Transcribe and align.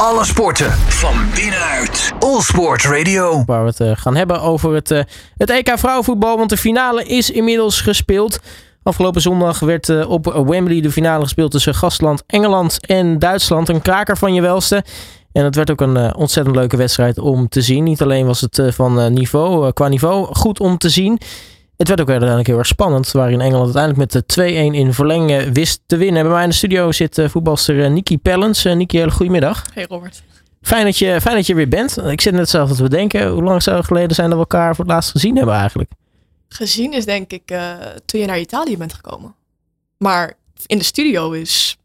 Alle 0.00 0.24
sporten 0.24 0.72
van 0.72 1.14
binnenuit. 1.34 2.12
All 2.18 2.40
Sport 2.40 2.84
Radio. 2.84 3.42
Waar 3.46 3.62
we 3.62 3.68
het 3.68 3.80
eh, 3.80 3.90
gaan 3.94 4.16
hebben 4.16 4.40
over 4.40 4.74
het, 4.74 4.90
eh, 4.90 5.02
het 5.36 5.50
EK 5.50 5.78
vrouwenvoetbal. 5.78 6.36
Want 6.36 6.50
de 6.50 6.56
finale 6.56 7.04
is 7.04 7.30
inmiddels 7.30 7.80
gespeeld. 7.80 8.40
Afgelopen 8.82 9.20
zondag 9.20 9.58
werd 9.58 9.88
eh, 9.88 10.10
op 10.10 10.44
Wembley 10.46 10.80
de 10.80 10.90
finale 10.90 11.22
gespeeld 11.22 11.50
tussen 11.50 11.74
gastland 11.74 12.22
Engeland 12.26 12.86
en 12.86 13.18
Duitsland. 13.18 13.68
Een 13.68 13.82
kraker 13.82 14.16
van 14.16 14.34
je 14.34 14.40
welste. 14.40 14.84
En 15.32 15.44
het 15.44 15.54
werd 15.54 15.70
ook 15.70 15.80
een 15.80 16.14
ontzettend 16.14 16.56
leuke 16.56 16.76
wedstrijd 16.76 17.18
om 17.18 17.48
te 17.48 17.62
zien. 17.62 17.84
Niet 17.84 18.02
alleen 18.02 18.26
was 18.26 18.40
het 18.40 18.62
van 18.66 19.12
niveau, 19.12 19.72
qua 19.72 19.88
niveau 19.88 20.34
goed 20.34 20.60
om 20.60 20.78
te 20.78 20.88
zien. 20.88 21.20
Het 21.76 21.88
werd 21.88 22.00
ook 22.00 22.08
uiteindelijk 22.08 22.48
heel 22.48 22.58
erg 22.58 22.66
spannend. 22.66 23.10
Waarin 23.10 23.40
Engeland 23.40 23.76
uiteindelijk 23.76 24.12
met 24.12 24.36
de 24.36 24.70
2-1 24.72 24.74
in 24.74 24.92
verlenging 24.92 25.52
wist 25.52 25.80
te 25.86 25.96
winnen. 25.96 26.22
Bij 26.22 26.32
mij 26.32 26.42
in 26.42 26.48
de 26.48 26.54
studio 26.54 26.92
zit 26.92 27.18
eh, 27.18 27.28
voetbalster 27.28 27.84
eh, 27.84 27.90
Niki 27.90 28.18
Pellens. 28.18 28.64
Eh, 28.64 28.74
Niki, 28.74 28.98
hele 28.98 29.10
goedemiddag. 29.10 29.64
Hey 29.74 29.86
Robert. 29.88 30.22
Fijn 30.62 30.84
dat, 30.84 30.98
je, 30.98 31.20
fijn 31.20 31.36
dat 31.36 31.46
je 31.46 31.54
weer 31.54 31.68
bent. 31.68 31.96
Ik 31.98 32.20
zit 32.20 32.34
net 32.34 32.48
zelf 32.48 32.72
te 32.72 32.82
bedenken. 32.82 33.28
Hoe 33.28 33.42
lang 33.42 33.62
zou 33.62 33.76
het 33.76 33.86
geleden 33.86 34.14
zijn 34.14 34.30
dat 34.30 34.38
we 34.38 34.44
elkaar 34.44 34.74
voor 34.74 34.84
het 34.84 34.94
laatst 34.94 35.10
gezien 35.10 35.36
hebben 35.36 35.54
eigenlijk? 35.54 35.90
Gezien 36.48 36.92
is 36.92 37.04
denk 37.04 37.32
ik 37.32 37.50
eh, 37.50 37.72
toen 38.04 38.20
je 38.20 38.26
naar 38.26 38.38
Italië 38.38 38.76
bent 38.76 38.94
gekomen. 38.94 39.34
Maar 39.98 40.34
in 40.66 40.78
de 40.78 40.84
studio 40.84 41.32
is 41.32 41.76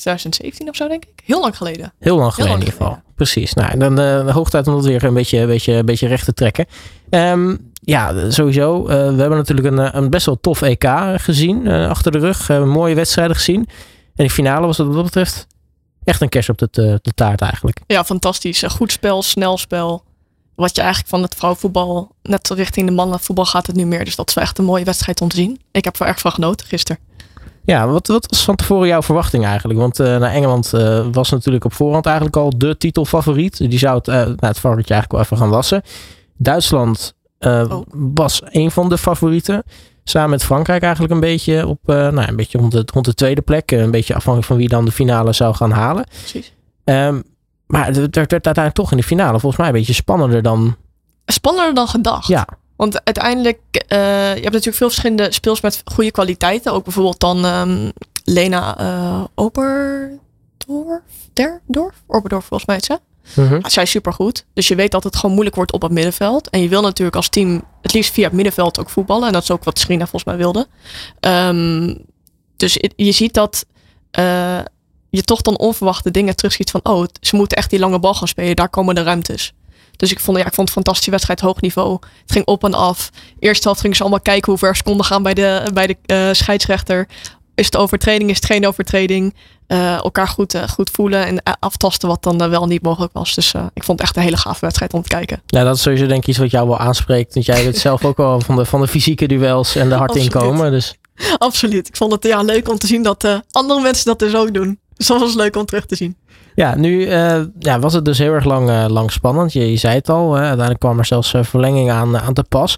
2017 0.00 0.68
of 0.68 0.76
zo 0.76 0.88
denk 0.88 1.04
ik. 1.04 1.22
Heel 1.24 1.40
lang 1.40 1.56
geleden. 1.56 1.92
Heel 1.98 2.16
lang 2.16 2.34
geleden 2.34 2.52
lang 2.52 2.62
in 2.62 2.66
ieder 2.66 2.80
geval. 2.80 2.86
geleden. 2.86 3.12
Precies. 3.14 3.54
Nou, 3.54 3.78
dan 3.78 4.00
uh, 4.00 4.34
hoog 4.34 4.50
tijd 4.50 4.66
om 4.66 4.74
dat 4.74 4.84
weer 4.84 5.04
een 5.04 5.14
beetje, 5.14 5.38
een 5.38 5.46
beetje, 5.46 5.72
een 5.72 5.86
beetje 5.86 6.06
recht 6.06 6.24
te 6.24 6.32
trekken. 6.32 6.66
Ehm, 7.10 7.56
ja, 7.80 8.30
sowieso. 8.30 8.80
Uh, 8.80 8.86
we 8.86 8.92
hebben 8.94 9.36
natuurlijk 9.38 9.66
een, 9.66 9.96
een 9.96 10.10
best 10.10 10.26
wel 10.26 10.40
tof 10.40 10.62
EK 10.62 10.90
gezien. 11.16 11.66
Uh, 11.66 11.88
achter 11.88 12.12
de 12.12 12.18
rug. 12.18 12.48
Uh, 12.48 12.64
mooie 12.64 12.94
wedstrijden 12.94 13.36
gezien. 13.36 13.68
En 14.14 14.24
de 14.24 14.30
finale 14.30 14.66
was 14.66 14.76
dat 14.76 14.86
wat 14.86 14.94
dat 14.94 15.04
betreft 15.04 15.46
echt 16.04 16.20
een 16.20 16.28
kerst 16.28 16.48
op 16.48 16.58
de, 16.58 16.68
de 17.02 17.12
taart 17.14 17.40
eigenlijk. 17.40 17.80
Ja, 17.86 18.04
fantastisch. 18.04 18.62
Goed 18.62 18.92
spel, 18.92 19.22
snel 19.22 19.58
spel. 19.58 20.04
Wat 20.54 20.74
je 20.74 20.80
eigenlijk 20.80 21.10
van 21.10 21.22
het 21.22 21.34
vrouwenvoetbal, 21.34 22.10
net 22.22 22.48
richting 22.48 22.86
de 22.88 22.94
mannenvoetbal 22.94 23.44
gaat 23.44 23.66
het 23.66 23.76
nu 23.76 23.86
meer. 23.86 24.04
Dus 24.04 24.16
dat 24.16 24.28
is 24.28 24.36
echt 24.36 24.58
een 24.58 24.64
mooie 24.64 24.84
wedstrijd 24.84 25.20
om 25.20 25.28
te 25.28 25.36
zien. 25.36 25.60
Ik 25.72 25.84
heb 25.84 26.00
er 26.00 26.06
erg 26.06 26.20
van 26.20 26.32
genoten 26.32 26.66
gisteren. 26.66 27.02
Ja, 27.64 27.88
wat, 27.88 28.06
wat 28.06 28.26
was 28.28 28.44
van 28.44 28.56
tevoren 28.56 28.88
jouw 28.88 29.02
verwachting 29.02 29.44
eigenlijk? 29.44 29.78
Want 29.78 30.00
uh, 30.00 30.06
naar 30.06 30.30
Engeland 30.30 30.72
uh, 30.74 31.06
was 31.12 31.30
natuurlijk 31.30 31.64
op 31.64 31.72
voorhand 31.72 32.06
eigenlijk 32.06 32.36
al 32.36 32.52
de 32.56 32.76
titelfavoriet. 32.76 33.56
Die 33.56 33.78
zou 33.78 33.96
het, 33.96 34.08
uh, 34.08 34.14
nou, 34.14 34.36
het 34.40 34.58
favorietje 34.58 34.94
eigenlijk 34.94 35.12
wel 35.12 35.20
even 35.20 35.36
gaan 35.36 35.50
wassen. 35.50 35.82
Duitsland 36.36 37.14
oh. 37.38 37.80
was 38.14 38.42
een 38.44 38.70
van 38.70 38.88
de 38.88 38.98
favorieten. 38.98 39.62
Samen 40.04 40.30
met 40.30 40.44
Frankrijk 40.44 40.82
eigenlijk 40.82 41.12
een 41.12 41.20
beetje 41.20 41.66
op 41.66 41.78
nou, 41.84 42.28
een 42.28 42.36
beetje 42.36 42.58
rond, 42.58 42.72
de, 42.72 42.82
rond 42.92 43.04
de 43.04 43.14
tweede 43.14 43.42
plek. 43.42 43.70
Een 43.70 43.90
beetje 43.90 44.14
afhankelijk 44.14 44.46
van 44.46 44.56
wie 44.56 44.68
dan 44.68 44.84
de 44.84 44.92
finale 44.92 45.32
zou 45.32 45.54
gaan 45.54 45.70
halen. 45.70 46.04
Precies. 46.04 46.52
Um, 46.84 47.22
maar 47.66 47.86
het 47.86 47.96
werd 47.96 48.32
uiteindelijk 48.32 48.74
toch 48.74 48.90
in 48.90 48.96
de 48.96 49.02
finale 49.02 49.40
volgens 49.40 49.56
mij 49.56 49.66
een 49.66 49.72
beetje 49.72 49.92
spannender 49.92 50.42
dan... 50.42 50.76
Spannender 51.26 51.74
dan 51.74 51.88
gedacht. 51.88 52.26
Ja. 52.26 52.46
Want 52.84 53.04
uiteindelijk, 53.04 53.58
uh, 53.72 53.98
je 54.08 54.40
hebt 54.40 54.44
natuurlijk 54.44 54.76
veel 54.76 54.88
verschillende 54.88 55.32
speels 55.32 55.60
met 55.60 55.82
goede 55.84 56.10
kwaliteiten. 56.10 56.72
Ook 56.72 56.84
bijvoorbeeld 56.84 57.20
dan 57.20 57.44
um, 57.44 57.92
Lena 58.24 58.80
uh, 58.80 59.24
Oberdorf, 59.34 61.02
Der, 61.32 61.60
Dorf? 61.66 62.02
Oberdorf 62.06 62.44
volgens 62.44 62.68
mij 62.68 62.76
het 62.76 62.84
ze. 62.84 63.00
Mhm. 63.34 63.40
Mm 63.40 63.52
-hmm. 63.52 63.70
Zij 63.70 63.82
is 63.82 63.90
supergoed. 63.90 64.44
Dus 64.52 64.68
je 64.68 64.74
weet 64.74 64.90
dat 64.90 65.04
het 65.04 65.16
gewoon 65.16 65.30
moeilijk 65.32 65.56
wordt 65.56 65.72
op 65.72 65.82
het 65.82 65.92
middenveld. 65.92 66.50
En 66.50 66.60
je 66.60 66.68
wil 66.68 66.82
natuurlijk 66.82 67.16
als 67.16 67.28
team 67.28 67.62
het 67.82 67.92
liefst 67.92 68.12
via 68.12 68.24
het 68.24 68.32
middenveld 68.32 68.78
ook 68.78 68.90
voetballen. 68.90 69.26
En 69.26 69.32
dat 69.32 69.42
is 69.42 69.50
ook 69.50 69.64
wat 69.64 69.78
Serena 69.78 70.06
volgens 70.06 70.24
mij 70.24 70.36
wilde. 70.36 70.66
Um, 71.20 72.04
dus 72.56 72.78
je 72.96 73.12
ziet 73.12 73.34
dat 73.34 73.66
uh, 74.18 74.60
je 75.10 75.22
toch 75.22 75.42
dan 75.42 75.58
onverwachte 75.58 76.10
dingen 76.10 76.36
terugschiet 76.36 76.70
van... 76.70 76.80
oh, 76.82 77.04
ze 77.20 77.36
moeten 77.36 77.56
echt 77.56 77.70
die 77.70 77.78
lange 77.78 77.98
bal 77.98 78.14
gaan 78.14 78.28
spelen. 78.28 78.56
Daar 78.56 78.68
komen 78.68 78.94
de 78.94 79.02
ruimtes. 79.02 79.52
Dus 79.96 80.10
ik 80.10 80.20
vond, 80.20 80.38
ja, 80.38 80.46
ik 80.46 80.54
vond 80.54 80.68
het 80.68 80.76
een 80.76 80.82
fantastische 80.82 81.10
wedstrijd, 81.10 81.40
hoog 81.40 81.60
niveau. 81.60 81.98
Het 82.22 82.32
ging 82.32 82.46
op 82.46 82.64
en 82.64 82.74
af. 82.74 83.10
Eerste 83.38 83.62
helft 83.62 83.80
gingen 83.80 83.96
ze 83.96 84.02
allemaal 84.02 84.20
kijken 84.20 84.50
hoe 84.50 84.58
ver 84.58 84.76
ze 84.76 84.82
konden 84.82 85.06
gaan 85.06 85.22
bij 85.22 85.34
de, 85.34 85.70
bij 85.74 85.86
de 85.86 85.96
uh, 86.06 86.28
scheidsrechter. 86.32 87.08
Is 87.54 87.64
het 87.64 87.76
overtreding, 87.76 88.30
is 88.30 88.36
het 88.36 88.44
geen 88.44 88.66
overtreding? 88.66 89.34
Uh, 89.68 89.94
elkaar 89.94 90.28
goed, 90.28 90.54
uh, 90.54 90.68
goed 90.68 90.90
voelen 90.90 91.26
en 91.26 91.58
aftasten 91.60 92.08
wat 92.08 92.22
dan 92.22 92.50
wel 92.50 92.66
niet 92.66 92.82
mogelijk 92.82 93.12
was. 93.12 93.34
Dus 93.34 93.54
ik 93.74 93.84
vond 93.84 93.98
het 93.98 94.08
echt 94.08 94.16
een 94.16 94.22
hele 94.22 94.36
gave 94.36 94.60
wedstrijd 94.60 94.92
om 94.92 95.02
te 95.02 95.08
kijken. 95.08 95.42
Ja, 95.46 95.64
dat 95.64 95.76
is 95.76 95.82
sowieso 95.82 96.06
denk 96.06 96.22
ik 96.22 96.28
iets 96.28 96.38
wat 96.38 96.50
jou 96.50 96.68
wel 96.68 96.78
aanspreekt. 96.78 97.34
Want 97.34 97.46
jij 97.46 97.64
weet 97.64 97.78
zelf 97.78 98.04
ook 98.04 98.16
wel 98.16 98.40
van 98.40 98.56
de, 98.56 98.64
van 98.64 98.80
de 98.80 98.88
fysieke 98.88 99.26
duels 99.26 99.76
en 99.76 99.88
de 99.88 99.94
hard 99.94 100.16
inkomen. 100.16 100.70
Dus. 100.70 100.94
Absoluut. 101.38 101.88
Ik 101.88 101.96
vond 101.96 102.12
het 102.12 102.24
ja, 102.24 102.42
leuk 102.42 102.68
om 102.68 102.78
te 102.78 102.86
zien 102.86 103.02
dat 103.02 103.42
andere 103.50 103.80
mensen 103.80 104.04
dat 104.04 104.18
dus 104.18 104.34
ook 104.34 104.54
doen. 104.54 104.78
Dus 104.96 105.06
dat 105.06 105.20
was 105.20 105.34
leuk 105.34 105.56
om 105.56 105.64
terug 105.64 105.86
te 105.86 105.96
zien. 105.96 106.16
Ja, 106.54 106.76
nu 106.76 107.06
uh, 107.06 107.40
ja, 107.58 107.78
was 107.78 107.92
het 107.92 108.04
dus 108.04 108.18
heel 108.18 108.32
erg 108.32 108.44
lang, 108.44 108.68
uh, 108.68 108.84
lang 108.88 109.12
spannend. 109.12 109.52
Je, 109.52 109.70
je 109.70 109.76
zei 109.76 109.94
het 109.94 110.08
al, 110.08 110.32
hè? 110.32 110.40
uiteindelijk 110.40 110.80
kwam 110.80 110.98
er 110.98 111.04
zelfs 111.04 111.32
uh, 111.32 111.42
verlenging 111.42 111.90
aan, 111.90 112.18
aan 112.18 112.34
te 112.34 112.44
pas. 112.48 112.76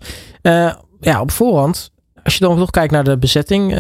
ja, 1.01 1.21
op 1.21 1.31
voorhand, 1.31 1.91
als 2.25 2.35
je 2.35 2.41
dan 2.41 2.59
toch 2.59 2.71
kijkt 2.71 2.93
naar 2.93 3.05
de 3.05 3.19
bezetting, 3.19 3.75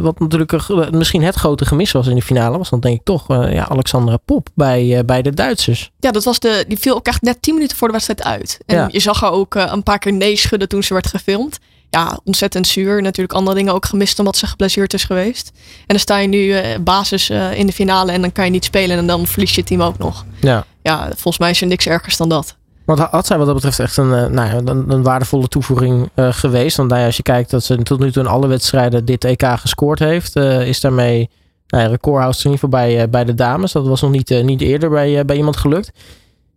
wat 0.00 0.18
natuurlijk 0.18 0.68
misschien 0.90 1.22
het 1.22 1.34
grote 1.34 1.64
gemis 1.64 1.92
was 1.92 2.06
in 2.06 2.14
de 2.14 2.22
finale, 2.22 2.58
was 2.58 2.70
dan 2.70 2.80
denk 2.80 2.98
ik 2.98 3.04
toch 3.04 3.28
ja, 3.28 3.68
Alexandra 3.68 4.16
Pop 4.16 4.48
bij, 4.54 5.04
bij 5.04 5.22
de 5.22 5.34
Duitsers. 5.34 5.90
Ja, 5.98 6.10
dat 6.10 6.24
was 6.24 6.38
de, 6.38 6.64
die 6.68 6.78
viel 6.78 6.94
ook 6.94 7.06
echt 7.06 7.22
net 7.22 7.42
10 7.42 7.54
minuten 7.54 7.76
voor 7.76 7.86
de 7.86 7.92
wedstrijd 7.92 8.22
uit. 8.22 8.58
En 8.66 8.76
ja. 8.76 8.88
je 8.90 9.00
zag 9.00 9.20
haar 9.20 9.32
ook 9.32 9.54
een 9.54 9.82
paar 9.82 9.98
keer 9.98 10.12
nee 10.12 10.36
schudden 10.36 10.68
toen 10.68 10.82
ze 10.82 10.92
werd 10.94 11.06
gefilmd 11.06 11.58
ja, 11.94 12.18
ontzettend 12.24 12.66
zuur. 12.66 13.02
Natuurlijk 13.02 13.38
andere 13.38 13.56
dingen 13.56 13.74
ook 13.74 13.86
gemist 13.86 14.18
omdat 14.18 14.36
ze 14.36 14.46
geblesseerd 14.46 14.94
is 14.94 15.04
geweest. 15.04 15.52
En 15.54 15.86
dan 15.86 15.98
sta 15.98 16.18
je 16.18 16.28
nu 16.28 16.38
uh, 16.38 16.60
basis 16.80 17.30
uh, 17.30 17.58
in 17.58 17.66
de 17.66 17.72
finale 17.72 18.12
en 18.12 18.20
dan 18.20 18.32
kan 18.32 18.44
je 18.44 18.50
niet 18.50 18.64
spelen 18.64 18.98
en 18.98 19.06
dan 19.06 19.26
verlies 19.26 19.54
je 19.54 19.64
team 19.64 19.82
ook 19.82 19.98
nog. 19.98 20.24
Ja. 20.40 20.64
Ja, 20.82 21.04
volgens 21.06 21.38
mij 21.38 21.50
is 21.50 21.60
er 21.60 21.66
niks 21.66 21.86
ergers 21.86 22.16
dan 22.16 22.28
dat. 22.28 22.56
Want 22.84 22.98
had 22.98 23.26
zij 23.26 23.36
wat 23.36 23.46
dat 23.46 23.54
betreft 23.54 23.78
echt 23.78 23.96
een, 23.96 24.10
uh, 24.10 24.26
nou, 24.26 24.50
een, 24.50 24.90
een 24.90 25.02
waardevolle 25.02 25.48
toevoeging 25.48 26.10
geweest? 26.16 26.76
Want 26.76 26.88
nou 26.88 27.00
ja, 27.00 27.06
als 27.06 27.16
je 27.16 27.22
kijkt 27.22 27.50
dat 27.50 27.64
ze 27.64 27.82
tot 27.82 28.00
nu 28.00 28.12
toe 28.12 28.22
in 28.22 28.28
alle 28.28 28.46
wedstrijden 28.46 29.04
dit 29.04 29.24
EK 29.24 29.46
gescoord 29.46 29.98
heeft, 29.98 30.36
is 30.36 30.80
daarmee 30.80 31.30
nou 31.66 31.82
ja, 31.82 31.90
recordhoudster 31.90 32.46
in 32.46 32.52
ieder 32.52 32.68
geval 32.68 32.86
bij, 32.86 33.10
bij 33.10 33.24
de 33.24 33.34
dames. 33.34 33.72
Dat 33.72 33.86
was 33.86 34.00
nog 34.00 34.10
niet, 34.10 34.42
niet 34.42 34.60
eerder 34.60 34.90
bij, 34.90 35.24
bij 35.24 35.36
iemand 35.36 35.56
gelukt. 35.56 35.92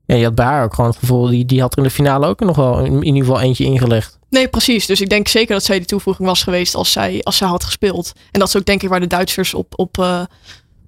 Ja, 0.05 0.15
je 0.15 0.23
had 0.23 0.35
bij 0.35 0.45
haar 0.45 0.63
ook 0.63 0.73
gewoon 0.73 0.89
het 0.89 0.99
gevoel, 0.99 1.27
die, 1.27 1.45
die 1.45 1.61
had 1.61 1.71
er 1.71 1.77
in 1.77 1.83
de 1.83 1.89
finale 1.89 2.27
ook 2.27 2.39
nog 2.39 2.55
wel 2.55 2.79
in, 2.79 3.03
ieder 3.03 3.21
geval 3.21 3.41
eentje 3.41 3.63
ingelegd. 3.63 4.19
Nee, 4.29 4.47
precies. 4.47 4.85
Dus 4.85 5.01
ik 5.01 5.09
denk 5.09 5.27
zeker 5.27 5.53
dat 5.53 5.63
zij 5.63 5.77
die 5.77 5.87
toevoeging 5.87 6.27
was 6.27 6.43
geweest 6.43 6.75
als 6.75 6.91
zij, 6.91 7.21
als 7.23 7.37
zij 7.37 7.47
had 7.47 7.63
gespeeld. 7.63 8.11
En 8.31 8.39
dat 8.39 8.47
is 8.47 8.57
ook 8.57 8.65
denk 8.65 8.83
ik 8.83 8.89
waar 8.89 8.99
de 8.99 9.07
Duitsers 9.07 9.53
op, 9.53 9.73
op, 9.75 9.97
uh, 9.97 10.21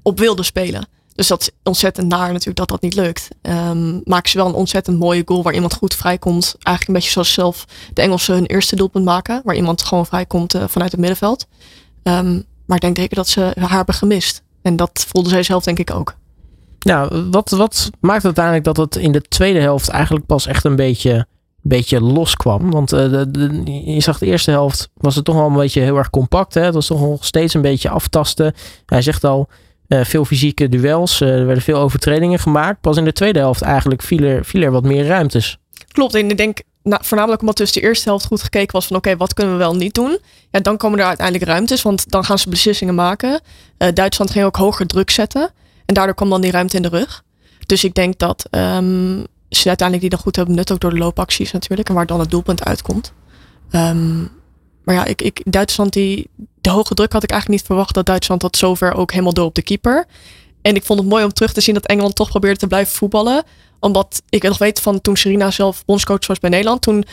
op 0.01 0.19
wilden 0.19 0.45
spelen. 0.45 0.87
Dus 1.15 1.27
dat 1.27 1.41
is 1.41 1.49
ontzettend 1.63 2.07
naar 2.07 2.27
natuurlijk 2.27 2.57
dat 2.57 2.67
dat 2.67 2.81
niet 2.81 2.93
lukt. 2.93 3.27
Um, 3.41 4.01
maken 4.03 4.29
ze 4.29 4.37
wel 4.37 4.47
een 4.47 4.53
ontzettend 4.53 4.99
mooie 4.99 5.21
goal 5.25 5.43
waar 5.43 5.53
iemand 5.53 5.73
goed 5.73 5.95
vrijkomt. 5.95 6.55
Eigenlijk 6.59 6.87
een 6.87 6.93
beetje 6.93 7.09
zoals 7.09 7.33
zelf 7.33 7.65
de 7.93 8.01
Engelsen 8.01 8.33
hun 8.33 8.45
eerste 8.45 8.75
doelpunt 8.75 9.05
maken. 9.05 9.41
Waar 9.43 9.55
iemand 9.55 9.83
gewoon 9.83 10.05
vrijkomt 10.05 10.55
uh, 10.55 10.63
vanuit 10.67 10.91
het 10.91 10.99
middenveld. 10.99 11.47
Um, 12.03 12.45
maar 12.65 12.75
ik 12.75 12.81
denk 12.81 12.97
zeker 12.97 13.15
dat 13.15 13.27
ze 13.27 13.51
haar 13.59 13.69
hebben 13.69 13.95
gemist. 13.95 14.41
En 14.61 14.75
dat 14.75 15.05
voelde 15.07 15.29
zij 15.29 15.43
zelf 15.43 15.63
denk 15.63 15.79
ik 15.79 15.91
ook. 15.91 16.15
Nou, 16.87 17.29
wat, 17.31 17.49
wat 17.49 17.89
maakt 17.99 18.25
uiteindelijk 18.25 18.65
dat 18.65 18.77
het 18.77 18.95
in 18.95 19.11
de 19.11 19.21
tweede 19.21 19.59
helft 19.59 19.89
eigenlijk 19.89 20.25
pas 20.25 20.47
echt 20.47 20.63
een 20.63 20.75
beetje 20.75 21.27
beetje 21.61 22.01
loskwam. 22.01 22.71
Want 22.71 22.89
de, 22.89 23.61
je 23.85 24.01
zag 24.01 24.17
de 24.17 24.25
eerste 24.25 24.51
helft 24.51 24.89
was 24.93 25.15
het 25.15 25.25
toch 25.25 25.35
wel 25.35 25.47
een 25.47 25.53
beetje 25.53 25.81
heel 25.81 25.97
erg 25.97 26.09
compact. 26.09 26.53
Hè? 26.53 26.61
Het 26.61 26.73
was 26.73 26.87
toch 26.87 27.01
nog 27.01 27.25
steeds 27.25 27.53
een 27.53 27.61
beetje 27.61 27.89
aftasten. 27.89 28.53
Hij 28.85 29.01
zegt 29.01 29.23
al, 29.23 29.47
uh, 29.87 30.03
veel 30.03 30.25
fysieke 30.25 30.69
duels. 30.69 31.21
Uh, 31.21 31.39
er 31.39 31.45
werden 31.45 31.63
veel 31.63 31.77
overtredingen 31.77 32.39
gemaakt. 32.39 32.81
Pas 32.81 32.97
in 32.97 33.05
de 33.05 33.13
tweede 33.13 33.39
helft 33.39 33.61
eigenlijk 33.61 34.01
viel 34.01 34.23
er, 34.23 34.45
viel 34.45 34.61
er 34.61 34.71
wat 34.71 34.83
meer 34.83 35.05
ruimtes. 35.05 35.57
Klopt, 35.87 36.15
en 36.15 36.29
ik 36.29 36.37
denk 36.37 36.59
nou, 36.83 37.01
voornamelijk 37.05 37.41
omdat 37.41 37.55
tussen 37.55 37.81
de 37.81 37.87
eerste 37.87 38.09
helft 38.09 38.25
goed 38.25 38.43
gekeken 38.43 38.73
was 38.73 38.87
van 38.87 38.97
oké, 38.97 39.17
wat 39.17 39.33
kunnen 39.33 39.53
we 39.53 39.59
wel 39.59 39.75
niet 39.75 39.93
doen? 39.93 40.19
Ja, 40.51 40.59
dan 40.59 40.77
komen 40.77 40.99
er 40.99 41.05
uiteindelijk 41.05 41.49
ruimtes, 41.49 41.81
want 41.81 42.11
dan 42.11 42.23
gaan 42.23 42.39
ze 42.39 42.49
beslissingen 42.49 42.95
maken. 42.95 43.41
Duitsland 43.93 44.31
ging 44.31 44.45
ook 44.45 44.55
hoger 44.55 44.87
druk 44.87 45.09
zetten. 45.09 45.51
En 45.87 45.93
daardoor 45.93 46.15
kwam 46.15 46.29
dan 46.29 46.41
die 46.41 46.51
ruimte 46.51 46.75
in 46.75 46.81
de 46.81 46.89
rug. 46.89 47.23
Dus 47.65 47.83
ik 47.83 47.93
denk 47.93 48.19
dat 48.19 48.45
um, 48.51 49.25
ze 49.49 49.67
uiteindelijk 49.67 50.01
die 50.01 50.09
dan 50.09 50.19
goed 50.19 50.35
hebben 50.35 50.53
benut, 50.55 50.71
ook 50.71 50.79
door 50.79 50.89
de 50.89 50.97
loopacties 50.97 51.51
natuurlijk. 51.51 51.89
En 51.89 51.95
waar 51.95 52.05
dan 52.05 52.19
het 52.19 52.31
doelpunt 52.31 52.63
uitkomt. 52.63 53.13
Um, 53.71 54.31
maar 54.83 54.95
ja, 54.95 55.05
ik, 55.05 55.21
ik, 55.21 55.41
Duitsland, 55.45 55.93
die, 55.93 56.29
de 56.61 56.69
hoge 56.69 56.93
druk 56.93 57.11
had 57.11 57.23
ik 57.23 57.31
eigenlijk 57.31 57.61
niet 57.61 57.69
verwacht 57.69 57.93
dat 57.93 58.05
Duitsland 58.05 58.41
dat 58.41 58.57
zover 58.57 58.93
ook 58.93 59.11
helemaal 59.11 59.33
door 59.33 59.45
op 59.45 59.55
de 59.55 59.61
keeper. 59.61 60.05
En 60.61 60.75
ik 60.75 60.83
vond 60.83 60.99
het 60.99 61.07
mooi 61.07 61.23
om 61.23 61.33
terug 61.33 61.53
te 61.53 61.61
zien 61.61 61.73
dat 61.73 61.85
Engeland 61.85 62.15
toch 62.15 62.29
probeerde 62.29 62.59
te 62.59 62.67
blijven 62.67 62.95
voetballen. 62.95 63.43
Omdat 63.79 64.21
ik 64.29 64.43
nog 64.43 64.57
weet 64.57 64.81
van 64.81 65.01
toen 65.01 65.17
Serena 65.17 65.51
zelf 65.51 65.85
bondscoach 65.85 66.27
was 66.27 66.39
bij 66.39 66.49
Nederland. 66.49 66.81
Toen 66.81 67.05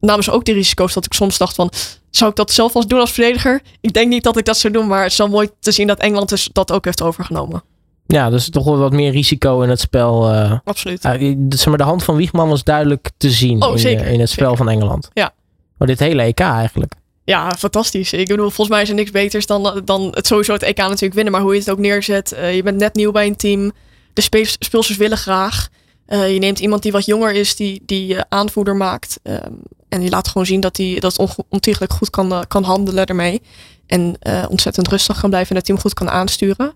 namen 0.00 0.24
ze 0.24 0.30
ook 0.30 0.44
die 0.44 0.54
risico's 0.54 0.94
dat 0.94 1.04
ik 1.04 1.12
soms 1.12 1.38
dacht 1.38 1.54
van... 1.54 1.70
Zou 2.10 2.30
ik 2.30 2.36
dat 2.36 2.52
zelf 2.52 2.74
als 2.74 2.86
doen 2.86 3.00
als 3.00 3.10
verdediger? 3.10 3.62
Ik 3.80 3.92
denk 3.92 4.08
niet 4.08 4.22
dat 4.22 4.36
ik 4.36 4.44
dat 4.44 4.58
zou 4.58 4.72
doen. 4.72 4.86
Maar 4.86 5.02
het 5.02 5.12
is 5.12 5.18
wel 5.18 5.28
mooi 5.28 5.48
te 5.60 5.72
zien 5.72 5.86
dat 5.86 5.98
Engeland 5.98 6.28
dus 6.28 6.48
dat 6.52 6.72
ook 6.72 6.84
heeft 6.84 7.02
overgenomen. 7.02 7.62
Ja, 8.12 8.30
dus 8.30 8.50
toch 8.50 8.64
wel 8.64 8.78
wat 8.78 8.92
meer 8.92 9.10
risico 9.10 9.60
in 9.60 9.68
het 9.68 9.80
spel. 9.80 10.32
Uh, 10.32 10.58
Absoluut. 10.64 11.04
Uh, 11.04 11.36
zeg 11.48 11.66
maar, 11.66 11.78
de 11.78 11.84
hand 11.84 12.02
van 12.04 12.16
Wiegman 12.16 12.48
was 12.48 12.64
duidelijk 12.64 13.10
te 13.16 13.30
zien 13.30 13.62
oh, 13.62 13.72
in, 13.72 13.78
zeker, 13.78 14.06
in, 14.06 14.20
het 14.20 14.30
spel 14.30 14.50
zeker. 14.50 14.64
van 14.64 14.74
Engeland. 14.74 15.08
Ja. 15.12 15.32
Maar 15.78 15.88
dit 15.88 15.98
hele 15.98 16.22
EK 16.22 16.40
eigenlijk. 16.40 16.92
Ja, 17.24 17.54
fantastisch. 17.58 18.12
Ik 18.12 18.28
bedoel, 18.28 18.44
volgens 18.50 18.68
mij 18.68 18.82
is 18.82 18.88
er 18.88 18.94
niks 18.94 19.10
beters 19.10 19.46
dan, 19.46 19.82
dan 19.84 20.08
het 20.10 20.26
sowieso 20.26 20.52
het 20.52 20.62
EK 20.62 20.76
natuurlijk 20.76 21.14
winnen. 21.14 21.32
Maar 21.32 21.42
hoe 21.42 21.52
je 21.54 21.58
het 21.58 21.70
ook 21.70 21.78
neerzet. 21.78 22.32
Uh, 22.32 22.54
je 22.56 22.62
bent 22.62 22.76
net 22.76 22.94
nieuw 22.94 23.10
bij 23.12 23.26
een 23.26 23.36
team. 23.36 23.72
de 24.12 24.20
spe- 24.20 24.54
speelsters 24.58 24.98
willen 24.98 25.18
graag. 25.18 25.68
Eh, 26.06 26.32
je 26.32 26.38
neemt 26.38 26.58
iemand 26.58 26.82
die 26.82 26.92
wat 26.92 27.06
jonger 27.06 27.32
is, 27.34 27.56
die, 27.56 27.82
die 27.86 28.14
eh, 28.16 28.22
aanvoerder 28.28 28.76
maakt. 28.76 29.20
ehm, 29.22 29.52
en 29.88 30.00
die 30.00 30.10
laat 30.10 30.28
gewoon 30.28 30.46
zien 30.46 30.60
dat 30.60 30.76
hij 30.76 30.96
dat 30.98 31.44
ontiegelijk 31.48 31.92
goed 31.92 32.10
kan, 32.10 32.32
eh, 32.32 32.40
kan 32.48 32.62
handelen 32.64 33.06
ermee. 33.06 33.42
En 33.86 34.16
eh, 34.20 34.44
ontzettend 34.48 34.88
rustig 34.88 35.20
kan 35.20 35.30
blijven 35.30 35.50
en 35.50 35.56
het 35.56 35.64
team 35.64 35.78
goed 35.78 35.94
kan 35.94 36.10
aansturen. 36.10 36.72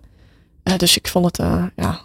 Eh, 0.65 0.77
dus 0.77 0.97
ik 0.97 1.07
vond 1.07 1.25
het 1.25 1.39
eh, 1.39 1.63
ja, 1.75 1.99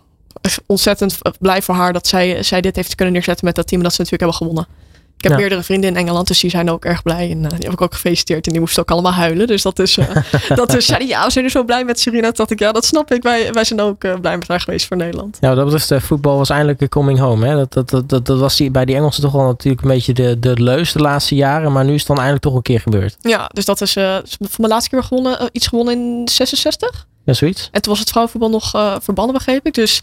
ontzettend 0.67 1.19
blij 1.39 1.63
voor 1.63 1.75
haar 1.75 1.93
dat 1.93 2.07
zij, 2.07 2.43
zij 2.43 2.61
dit 2.61 2.77
heeft 2.77 2.95
kunnen 2.95 3.15
neerzetten 3.15 3.45
met 3.45 3.55
dat 3.55 3.67
team. 3.67 3.81
En 3.81 3.87
dat 3.87 3.95
ze 3.97 4.03
natuurlijk 4.03 4.31
hebben 4.31 4.49
gewonnen. 4.49 4.79
Ik 5.17 5.27
heb 5.27 5.35
Ja. 5.35 5.41
meerdere 5.45 5.63
vrienden 5.63 5.91
in 5.91 5.97
Engeland, 5.97 6.27
dus 6.27 6.41
die 6.41 6.51
zijn 6.51 6.71
ook 6.71 6.85
erg 6.85 7.03
blij. 7.03 7.31
En 7.31 7.45
eh, 7.45 7.51
die 7.51 7.59
heb 7.65 7.73
ik 7.73 7.81
ook 7.81 7.93
gefeliciteerd. 7.95 8.47
En 8.47 8.53
die 8.53 8.61
moesten 8.61 8.83
ook 8.83 8.91
allemaal 8.91 9.13
huilen. 9.13 9.47
Dus 9.47 9.63
dat 9.63 9.79
is, 9.79 9.97
eh, 9.99 10.07
dat 10.55 10.75
is 10.77 10.87
ja, 10.87 11.25
we 11.25 11.31
zijn 11.31 11.45
er 11.45 11.51
zo 11.51 11.65
blij 11.65 11.85
met 11.85 12.01
Serena. 12.01 12.31
Dat 12.31 12.51
ik, 12.51 12.59
ja, 12.59 12.73
dat 12.73 12.85
snap 12.85 13.13
ik. 13.13 13.23
Wij, 13.23 13.53
wij 13.53 13.65
zijn 13.65 13.81
ook 13.81 14.05
eh, 14.05 14.15
blij 14.21 14.39
met 14.39 14.49
haar 14.49 14.61
geweest 14.61 14.87
voor 14.87 14.97
Nederland. 14.97 15.37
Ja, 15.41 15.55
dat 15.55 15.65
betreft, 15.65 15.91
eh, 15.91 16.01
voetbal 16.01 16.37
was 16.37 16.51
eindelijk 16.51 16.81
een 16.81 16.89
coming 16.89 17.19
home. 17.19 17.47
Hè? 17.47 17.55
Dat, 17.55 17.73
dat, 17.73 17.91
dat, 17.91 18.09
dat, 18.09 18.27
dat 18.27 18.39
was 18.39 18.57
die, 18.57 18.71
bij 18.71 18.85
die 18.85 18.95
Engelsen 18.97 19.23
toch 19.23 19.33
wel 19.33 19.47
natuurlijk 19.47 19.83
een 19.83 19.89
beetje 19.89 20.13
de, 20.13 20.39
de 20.39 20.63
leus 20.63 20.93
de 20.93 20.99
laatste 21.01 21.35
jaren. 21.35 21.73
Maar 21.73 21.85
nu 21.85 21.93
is 21.93 21.99
het 21.99 22.07
dan 22.09 22.17
eindelijk 22.17 22.45
toch 22.45 22.55
een 22.55 22.63
keer 22.63 22.81
gebeurd. 22.81 23.17
Ja, 23.21 23.51
dus 23.53 23.65
dat 23.65 23.81
is 23.81 23.97
eh, 23.97 24.15
van 24.39 24.49
mijn 24.57 24.73
laatste 24.73 24.91
keer 24.91 25.03
gewonnen, 25.03 25.39
eh, 25.39 25.47
iets 25.53 25.67
gewonnen 25.67 25.95
in 25.95 26.29
66. 26.29 27.07
Ja, 27.25 27.33
zoiets. 27.33 27.69
En 27.73 27.83
toen 27.83 27.91
was 27.93 28.01
het 28.01 28.09
vrouwenvoetbal 28.11 28.51
nog 28.51 28.75
eh, 28.75 28.97
verbannen, 29.01 29.35
begreep 29.35 29.67
ik. 29.67 29.75
Dus 29.75 30.01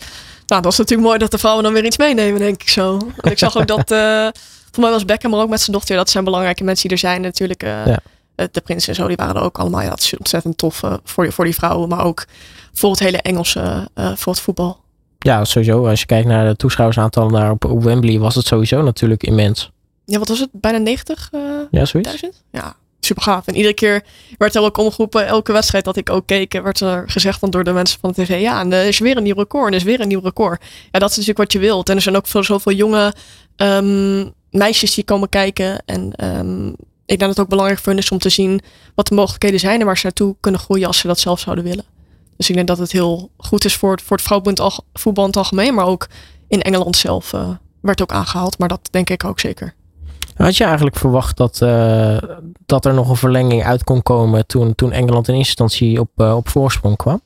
nou, 0.47 0.61
dat 0.61 0.71
is 0.71 0.77
natuurlijk 0.77 1.07
mooi 1.07 1.19
dat 1.19 1.31
de 1.31 1.37
vrouwen 1.37 1.63
dan 1.63 1.73
weer 1.73 1.85
iets 1.85 1.97
meenemen, 1.97 2.39
denk 2.39 2.61
ik 2.61 2.69
zo. 2.69 2.97
En 3.17 3.31
ik 3.31 3.37
zag 3.37 3.57
ook 3.57 3.67
dat, 3.67 3.91
eh 3.91 4.27
voor 4.71 4.83
mij 4.85 4.91
was 4.91 5.05
Beckham 5.05 5.33
er 5.33 5.39
ook 5.39 5.49
met 5.49 5.59
zijn 5.61 5.71
dochter. 5.71 5.95
Dat 5.95 6.09
zijn 6.09 6.23
belangrijke 6.23 6.63
mensen 6.63 6.83
die 6.83 6.91
er 6.91 7.03
zijn. 7.03 7.21
Natuurlijk, 7.21 7.63
eh, 7.63 7.85
Ja. 7.85 7.99
de 8.51 8.61
prins 8.61 8.87
en 8.87 8.95
zo, 8.95 9.07
die 9.07 9.15
waren 9.15 9.35
er 9.35 9.41
ook 9.41 9.57
allemaal. 9.57 9.81
Ja, 9.81 9.89
dat 9.89 9.99
is 9.99 10.17
ontzettend 10.17 10.57
tof 10.57 10.81
voor, 11.03 11.23
die, 11.23 11.33
voor 11.33 11.45
die 11.45 11.55
vrouwen. 11.55 11.89
Maar 11.89 12.03
ook 12.05 12.25
voor 12.73 12.89
het 12.91 12.99
hele 12.99 13.17
Engelse, 13.17 13.89
voor 14.15 14.33
het 14.33 14.41
voetbal. 14.41 14.79
Ja, 15.19 15.45
sowieso. 15.45 15.87
Als 15.87 15.99
je 15.99 16.05
kijkt 16.05 16.27
naar 16.27 16.47
de 16.47 16.55
toeschouwersaantallen 16.55 17.31
daar 17.33 17.51
op, 17.51 17.65
op 17.65 17.83
Wembley, 17.83 18.19
was 18.19 18.35
het 18.35 18.45
sowieso 18.45 18.81
natuurlijk 18.81 19.23
immens. 19.23 19.71
Ja, 20.05 20.19
wat 20.19 20.27
was 20.27 20.39
het? 20.39 20.49
Bijna 20.51 20.77
90 20.77 21.29
eh, 21.31 21.39
Ja, 21.71 21.85
zoiets. 21.85 22.09
duizend? 22.09 22.43
Ja, 22.51 22.75
super 22.99 23.23
gaaf. 23.23 23.47
En 23.47 23.55
iedere 23.55 23.73
keer 23.73 24.03
werd 24.37 24.55
er 24.55 24.61
ook 24.61 24.77
omgeroepen, 24.77 25.27
elke 25.27 25.51
wedstrijd 25.51 25.85
dat 25.85 25.97
ik 25.97 26.09
ook 26.09 26.27
keek, 26.27 26.53
werd 26.53 26.79
er 26.79 27.09
gezegd 27.09 27.41
dan 27.41 27.49
door 27.49 27.63
de 27.63 27.71
mensen 27.71 27.99
van 27.99 28.11
de 28.11 28.23
tv, 28.23 28.41
ja, 28.41 28.59
en 28.59 28.73
er 28.73 28.85
is 28.85 28.99
weer 28.99 29.17
een 29.17 29.23
nieuw 29.23 29.35
record, 29.35 29.65
en 29.65 29.71
er 29.71 29.77
is 29.77 29.83
weer 29.83 29.99
een 29.99 30.07
nieuw 30.07 30.21
record. 30.23 30.63
Ja, 30.91 30.99
dat 30.99 31.09
is 31.09 31.15
natuurlijk 31.15 31.37
wat 31.37 31.51
je 31.51 31.59
wilt. 31.59 31.89
En 31.89 31.95
er 31.95 32.01
zijn 32.01 32.15
ook 32.15 32.27
veel, 32.27 32.43
zoveel 32.43 32.73
jonge 32.73 33.13
ehm, 33.55 34.25
meisjes 34.51 34.93
die 34.93 35.03
komen 35.03 35.29
kijken. 35.29 35.83
En 35.85 36.11
ehm, 36.15 36.67
ik 37.05 37.19
denk 37.19 37.19
dat 37.19 37.29
het 37.29 37.39
ook 37.39 37.49
belangrijk 37.49 37.79
voor 37.79 37.91
hen 37.93 38.01
is 38.01 38.11
om 38.11 38.17
te 38.17 38.29
zien 38.29 38.61
wat 38.95 39.07
de 39.07 39.15
mogelijkheden 39.15 39.59
zijn 39.59 39.79
en 39.79 39.85
waar 39.85 39.97
ze 39.97 40.05
naartoe 40.05 40.35
kunnen 40.39 40.61
groeien 40.61 40.87
als 40.87 40.97
ze 40.97 41.07
dat 41.07 41.19
zelf 41.19 41.39
zouden 41.39 41.63
willen. 41.63 41.85
Dus 42.37 42.49
ik 42.49 42.55
denk 42.55 42.67
dat 42.67 42.77
het 42.77 42.91
heel 42.91 43.31
goed 43.37 43.65
is 43.65 43.75
voor 43.75 43.91
het, 43.91 44.01
voor 44.01 44.17
het 44.17 44.47
in 44.47 45.23
het 45.23 45.37
algemeen, 45.37 45.73
maar 45.73 45.85
ook 45.85 46.07
in 46.47 46.61
Engeland 46.61 46.97
zelf 46.97 47.33
eh, 47.33 47.49
werd 47.81 48.01
ook 48.01 48.11
aangehaald. 48.11 48.57
Maar 48.57 48.67
dat 48.67 48.87
denk 48.91 49.09
ik 49.09 49.23
ook 49.23 49.39
zeker. 49.39 49.75
Had 50.37 50.57
je 50.57 50.63
eigenlijk 50.63 50.95
verwacht 50.95 51.37
dat, 51.37 51.61
eh, 51.61 52.17
dat 52.65 52.85
er 52.85 52.93
nog 52.93 53.09
een 53.09 53.15
verlenging 53.15 53.63
uit 53.63 53.83
kon 53.83 54.03
komen 54.03 54.47
toen, 54.47 54.75
toen 54.75 54.91
Engeland 54.91 55.27
in 55.27 55.35
instantie 55.35 55.99
op, 55.99 56.09
eh, 56.15 56.35
op 56.35 56.49
voorsprong 56.49 56.97
kwam? 56.97 57.21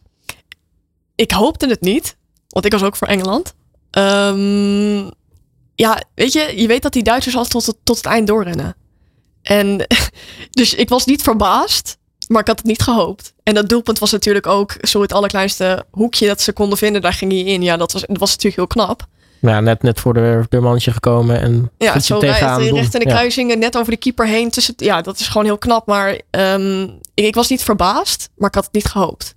ik 1.21 1.31
hoopte 1.31 1.67
het 1.67 1.81
niet, 1.81 2.17
want 2.47 2.65
ik 2.65 2.71
was 2.71 2.83
ook 2.83 2.95
voor 2.95 3.07
Engeland. 3.07 3.53
Ehm, 3.91 5.09
ja, 5.75 6.03
weet 6.15 6.33
je, 6.33 6.53
je 6.55 6.67
weet 6.67 6.81
dat 6.81 6.93
die 6.93 7.03
Duitsers 7.03 7.35
al 7.35 7.45
tot 7.45 7.65
het, 7.65 7.77
tot 7.83 7.97
het 7.97 8.05
eind 8.05 8.27
doorrennen. 8.27 8.75
En 9.41 9.87
dus 10.59 10.73
ik 10.73 10.89
was 10.89 11.05
niet 11.05 11.21
verbaasd, 11.21 11.97
maar 12.27 12.41
ik 12.41 12.47
had 12.47 12.57
het 12.57 12.67
niet 12.67 12.81
gehoopt. 12.81 13.33
En 13.43 13.53
dat 13.53 13.69
doelpunt 13.69 13.99
was 13.99 14.11
natuurlijk 14.11 14.47
ook 14.47 14.77
zo 14.81 15.01
het 15.01 15.13
allerkleinste 15.13 15.85
hoekje 15.91 16.27
dat 16.27 16.41
ze 16.41 16.53
konden 16.53 16.77
vinden. 16.77 17.01
Daar 17.01 17.13
ging 17.13 17.31
hij 17.31 17.41
in. 17.41 17.61
Ja, 17.61 17.77
dat 17.77 17.91
was, 17.91 18.01
dat 18.01 18.17
was 18.17 18.29
natuurlijk 18.29 18.55
heel 18.55 18.85
knap. 18.85 19.07
Ja, 19.41 19.59
net, 19.59 19.81
net 19.83 19.99
voor 19.99 20.13
de, 20.13 20.45
de 20.49 20.59
mannetje 20.59 20.91
gekomen 20.91 21.41
en 21.41 21.71
Ja, 21.77 21.99
zo 21.99 22.19
tegenaan. 22.19 22.61
recht, 22.61 22.93
in 22.93 22.99
de 22.99 23.05
kruisingen, 23.05 23.59
net 23.59 23.77
over 23.77 23.91
de 23.91 23.97
keeper 23.97 24.27
heen. 24.27 24.49
Tussen, 24.49 24.73
ja, 24.77 25.01
dat 25.01 25.19
is 25.19 25.27
gewoon 25.27 25.45
heel 25.45 25.57
knap. 25.57 25.87
Maar 25.87 26.21
ehm, 26.29 26.81
ik, 27.13 27.25
ik 27.25 27.35
was 27.35 27.49
niet 27.49 27.63
verbaasd, 27.63 28.29
maar 28.35 28.49
ik 28.49 28.55
had 28.55 28.63
het 28.63 28.73
niet 28.73 28.85
gehoopt. 28.85 29.35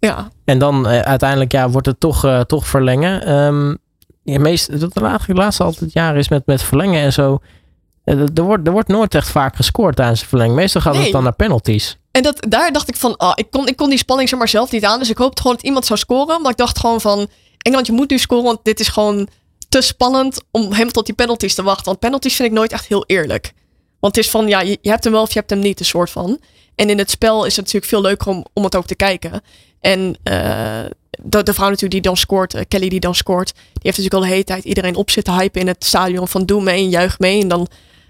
Ja, 0.00 0.28
En 0.44 0.58
dan 0.58 0.88
eh, 0.88 1.00
uiteindelijk 1.00 1.52
ja, 1.52 1.70
wordt 1.70 1.86
het 1.86 2.00
toch, 2.00 2.24
eh, 2.24 2.40
toch 2.40 2.66
verlengen. 2.66 3.78
Ja, 4.22 4.38
meest, 4.38 4.80
dat 4.80 5.00
laatste, 5.00 5.34
laatste 5.34 5.64
altijd 5.64 5.92
jaren 5.92 6.18
is 6.18 6.28
met, 6.28 6.46
met 6.46 6.62
verlengen 6.62 7.02
en 7.02 7.12
zo. 7.12 7.38
Eh, 8.04 8.20
er, 8.34 8.42
wordt, 8.42 8.66
er 8.66 8.72
wordt 8.72 8.88
nooit 8.88 9.14
echt 9.14 9.28
vaak 9.30 9.56
gescoord 9.56 9.96
tijdens 9.96 10.20
de 10.20 10.26
verlenging. 10.26 10.56
Meestal 10.56 10.80
gaat 10.80 10.96
het 10.96 11.12
dan 11.12 11.22
naar 11.22 11.32
penalties. 11.32 11.98
En 12.10 12.22
dat, 12.22 12.46
daar 12.48 12.72
dacht 12.72 12.88
ik 12.88 12.96
van, 12.96 13.16
ah, 13.16 13.32
ik, 13.34 13.50
kon, 13.50 13.68
ik 13.68 13.76
kon 13.76 13.88
die 13.88 13.98
spanning 13.98 14.28
zeg 14.28 14.38
maar 14.38 14.48
zelf 14.48 14.70
niet 14.70 14.84
aan. 14.84 14.98
Dus 14.98 15.10
ik 15.10 15.18
hoopte 15.18 15.42
gewoon 15.42 15.56
dat 15.56 15.66
iemand 15.66 15.86
zou 15.86 15.98
scoren. 15.98 16.42
Maar 16.42 16.50
ik 16.50 16.56
dacht 16.56 16.78
gewoon 16.78 17.00
van, 17.00 17.28
Engeland, 17.58 17.86
je 17.86 17.92
moet 17.92 18.10
nu 18.10 18.18
scoren. 18.18 18.44
Want 18.44 18.58
dit 18.62 18.80
is 18.80 18.88
gewoon 18.88 19.28
te 19.68 19.80
spannend 19.80 20.42
om 20.50 20.62
helemaal 20.62 20.92
tot 20.92 21.06
die 21.06 21.14
penalties 21.14 21.54
te 21.54 21.62
wachten. 21.62 21.84
Want 21.84 21.98
penalties 21.98 22.34
vind 22.34 22.48
ik 22.48 22.54
nooit 22.54 22.72
echt 22.72 22.86
heel 22.86 23.04
eerlijk. 23.06 23.52
Want 24.00 24.16
het 24.16 24.24
is 24.24 24.30
van, 24.30 24.48
ja, 24.48 24.60
je, 24.60 24.78
hebt 24.82 25.04
hem 25.04 25.12
wel 25.12 25.22
of 25.22 25.32
je 25.32 25.38
hebt 25.38 25.50
hem 25.50 25.58
niet, 25.58 25.80
een 25.80 25.86
soort 25.86 26.10
van. 26.10 26.38
En 26.74 26.90
in 26.90 26.98
het 26.98 27.10
spel 27.10 27.44
is 27.44 27.56
het 27.56 27.64
natuurlijk 27.64 27.92
veel 27.92 28.00
leuker 28.00 28.28
om, 28.28 28.46
om 28.52 28.64
het 28.64 28.76
ook 28.76 28.86
te 28.86 28.94
kijken. 28.94 29.42
En 29.80 30.16
eh, 30.22 30.84
de, 31.22 31.42
de 31.42 31.54
vrouw 31.54 31.68
natuurlijk 31.68 31.92
die 31.92 32.00
dan 32.00 32.16
scoort, 32.16 32.54
eh, 32.54 32.62
Kelly 32.68 32.88
die 32.88 33.00
dan 33.00 33.14
scoort, 33.14 33.52
die 33.54 33.62
heeft 33.72 33.96
natuurlijk 33.96 34.14
al 34.14 34.20
de 34.20 34.34
hele 34.34 34.44
tijd 34.44 34.64
iedereen 34.64 34.96
op 34.96 35.10
zitten 35.10 35.38
hypen 35.38 35.60
in 35.60 35.66
het 35.66 35.84
stadion 35.84 36.28
van 36.28 36.46
doe 36.46 36.62
mee 36.62 36.82
en 36.82 36.88
juich 36.88 37.18
mee. 37.18 37.40
En 37.40 37.48
dan 37.48 37.68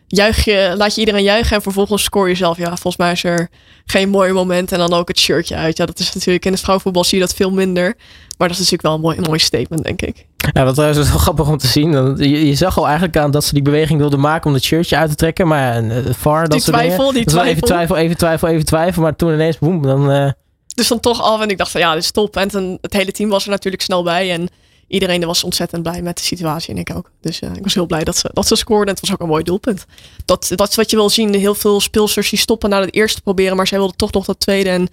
juich 0.08 0.44
je, 0.44 0.74
laat 0.76 0.94
je 0.94 1.00
iedereen 1.00 1.22
juichen 1.22 1.56
en 1.56 1.62
vervolgens 1.62 2.02
score 2.02 2.28
je 2.28 2.34
zelf. 2.34 2.56
Ja, 2.56 2.66
volgens 2.66 2.96
mij 2.96 3.12
is 3.12 3.24
er 3.24 3.48
geen 3.86 4.08
mooi 4.08 4.32
moment 4.32 4.72
en 4.72 4.78
dan 4.78 4.92
ook 4.92 5.08
het 5.08 5.18
shirtje 5.18 5.54
uit. 5.54 5.76
Ja, 5.76 5.86
dat 5.86 5.98
is 5.98 6.12
natuurlijk 6.14 6.44
in 6.44 6.50
het 6.52 6.60
vrouwenvoetbal 6.60 7.04
zie 7.04 7.18
je 7.18 7.24
dat 7.24 7.34
veel 7.34 7.50
minder. 7.50 7.94
Maar 8.38 8.48
dat 8.48 8.58
is 8.58 8.70
natuurlijk 8.70 8.82
wel 8.82 8.94
een 8.94 9.00
mooi, 9.00 9.16
een 9.16 9.24
mooi 9.26 9.38
statement, 9.38 9.84
denk 9.84 10.02
ik. 10.02 10.26
Ja, 10.52 10.64
wat 10.64 10.74
trouwens 10.74 11.00
is 11.00 11.08
wel 11.08 11.18
grappig 11.28 11.48
om 11.48 11.56
te 11.58 11.66
zien. 11.66 12.16
Je, 12.16 12.46
je 12.46 12.54
zag 12.54 12.78
al 12.78 12.84
eigenlijk 12.86 13.16
aan 13.16 13.30
dat 13.30 13.44
ze 13.44 13.54
die 13.54 13.62
beweging 13.62 13.98
wilden 14.00 14.20
maken 14.20 14.46
om 14.46 14.54
het 14.54 14.64
shirtje 14.64 14.96
uit 14.96 15.10
te 15.10 15.16
trekken. 15.16 15.46
Maar 15.48 15.76
een, 15.76 15.90
eh, 15.90 16.12
VAR, 16.14 16.40
dat 16.40 16.50
dingen. 16.50 16.64
twijfel, 16.64 17.12
die 17.12 17.24
wel 17.24 17.44
even 17.44 17.62
twijfel. 17.62 17.66
twijfel, 17.66 17.96
even 17.96 18.16
twijfel, 18.16 18.48
even 18.48 18.64
twijfel. 18.64 19.02
Maar 19.02 19.16
toen 19.16 19.32
ineens, 19.32 19.58
boem, 19.58 19.82
dan... 19.82 20.10
eh, 20.10 20.30
Dus 20.74 20.88
dan 20.88 21.00
toch 21.00 21.22
af 21.22 21.40
en 21.40 21.48
ik 21.48 21.58
dacht 21.58 21.70
van 21.70 21.80
ja, 21.80 21.94
dit 21.94 22.02
is 22.02 22.10
top. 22.10 22.36
En 22.36 22.48
toen, 22.48 22.78
het 22.80 22.92
hele 22.92 23.12
team 23.12 23.30
was 23.30 23.44
er 23.44 23.50
natuurlijk 23.50 23.82
snel 23.82 24.02
bij. 24.02 24.32
En 24.32 24.48
iedereen 24.88 25.24
was 25.24 25.44
ontzettend 25.44 25.82
blij 25.82 26.02
met 26.02 26.16
de 26.16 26.22
situatie 26.22 26.74
en 26.74 26.80
ik 26.80 26.92
ook. 26.96 27.10
Dus 27.20 27.40
eh, 27.40 27.50
ik 27.54 27.62
was 27.62 27.74
heel 27.74 27.86
blij 27.86 28.04
dat 28.04 28.16
ze, 28.16 28.30
dat 28.32 28.46
ze 28.46 28.56
scoorden. 28.56 28.86
En 28.86 28.92
het 28.92 29.00
was 29.00 29.12
ook 29.12 29.20
een 29.20 29.28
mooi 29.28 29.42
doelpunt. 29.42 29.86
Dat, 30.24 30.52
dat 30.54 30.68
is 30.68 30.74
wat 30.74 30.90
je 30.90 30.96
wil 30.96 31.10
zien. 31.10 31.34
Heel 31.34 31.54
veel 31.54 31.80
speelsters 31.80 32.30
die 32.30 32.38
stoppen 32.38 32.70
naar 32.70 32.80
het 32.80 32.94
eerste 32.94 33.22
proberen. 33.22 33.56
Maar 33.56 33.66
zij 33.66 33.78
wilden 33.78 33.96
toch 33.96 34.12
nog 34.12 34.24
dat 34.24 34.40
tweede. 34.40 34.70
En 34.70 34.88